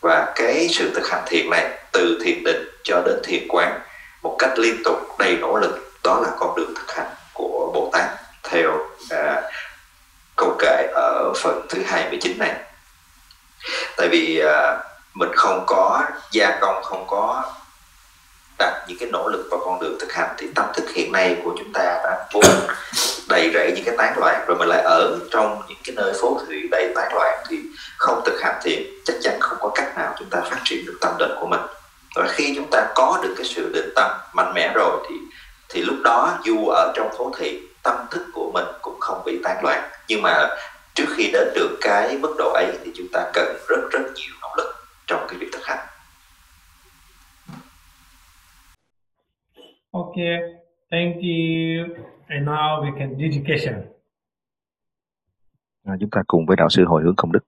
[0.00, 3.80] Và cái sự thực hành thiền này từ thiền định cho đến thiền quán
[4.22, 7.90] một cách liên tục đầy nỗ lực đó là con đường thực hành của Bồ
[7.92, 8.10] Tát
[8.42, 8.78] theo
[9.10, 9.42] à,
[10.36, 12.54] câu kệ ở phần thứ 29 này.
[13.96, 14.78] Tại vì à,
[15.14, 17.42] mình không có gia công không có
[18.58, 21.36] đặt những cái nỗ lực vào con đường thực hành thì tâm thức hiện nay
[21.44, 22.44] của chúng ta đã vốn
[23.28, 26.40] đầy rẫy những cái tán loạn rồi mình lại ở trong những cái nơi phố
[26.48, 27.56] thị đầy tán loạn thì
[27.96, 30.98] không thực hành thì chắc chắn không có cách nào chúng ta phát triển được
[31.00, 31.60] tâm định của mình.
[32.14, 35.14] Và khi chúng ta có được cái sự định tâm mạnh mẽ rồi thì
[35.68, 39.40] thì lúc đó dù ở trong phố thị tâm thức của mình cũng không bị
[39.44, 40.48] tán loạn nhưng mà
[40.94, 44.34] trước khi đến được cái mức độ ấy thì chúng ta cần rất rất nhiều
[44.42, 44.74] nỗ lực
[45.06, 45.86] trong cái việc thực hành
[49.96, 50.36] Okay,
[50.90, 52.04] thank you.
[52.28, 53.82] And now we can dedication.
[55.84, 57.40] À, chúng ta cùng với đạo sư hồi hướng công đức.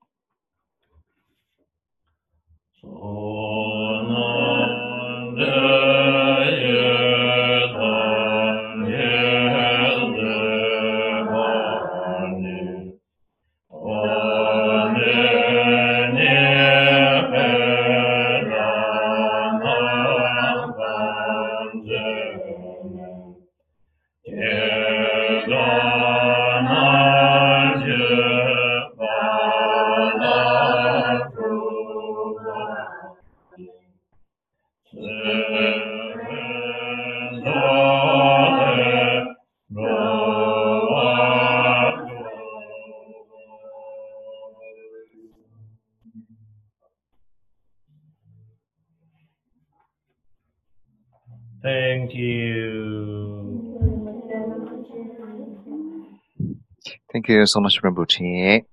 [57.29, 58.68] You so much, Rinpoche.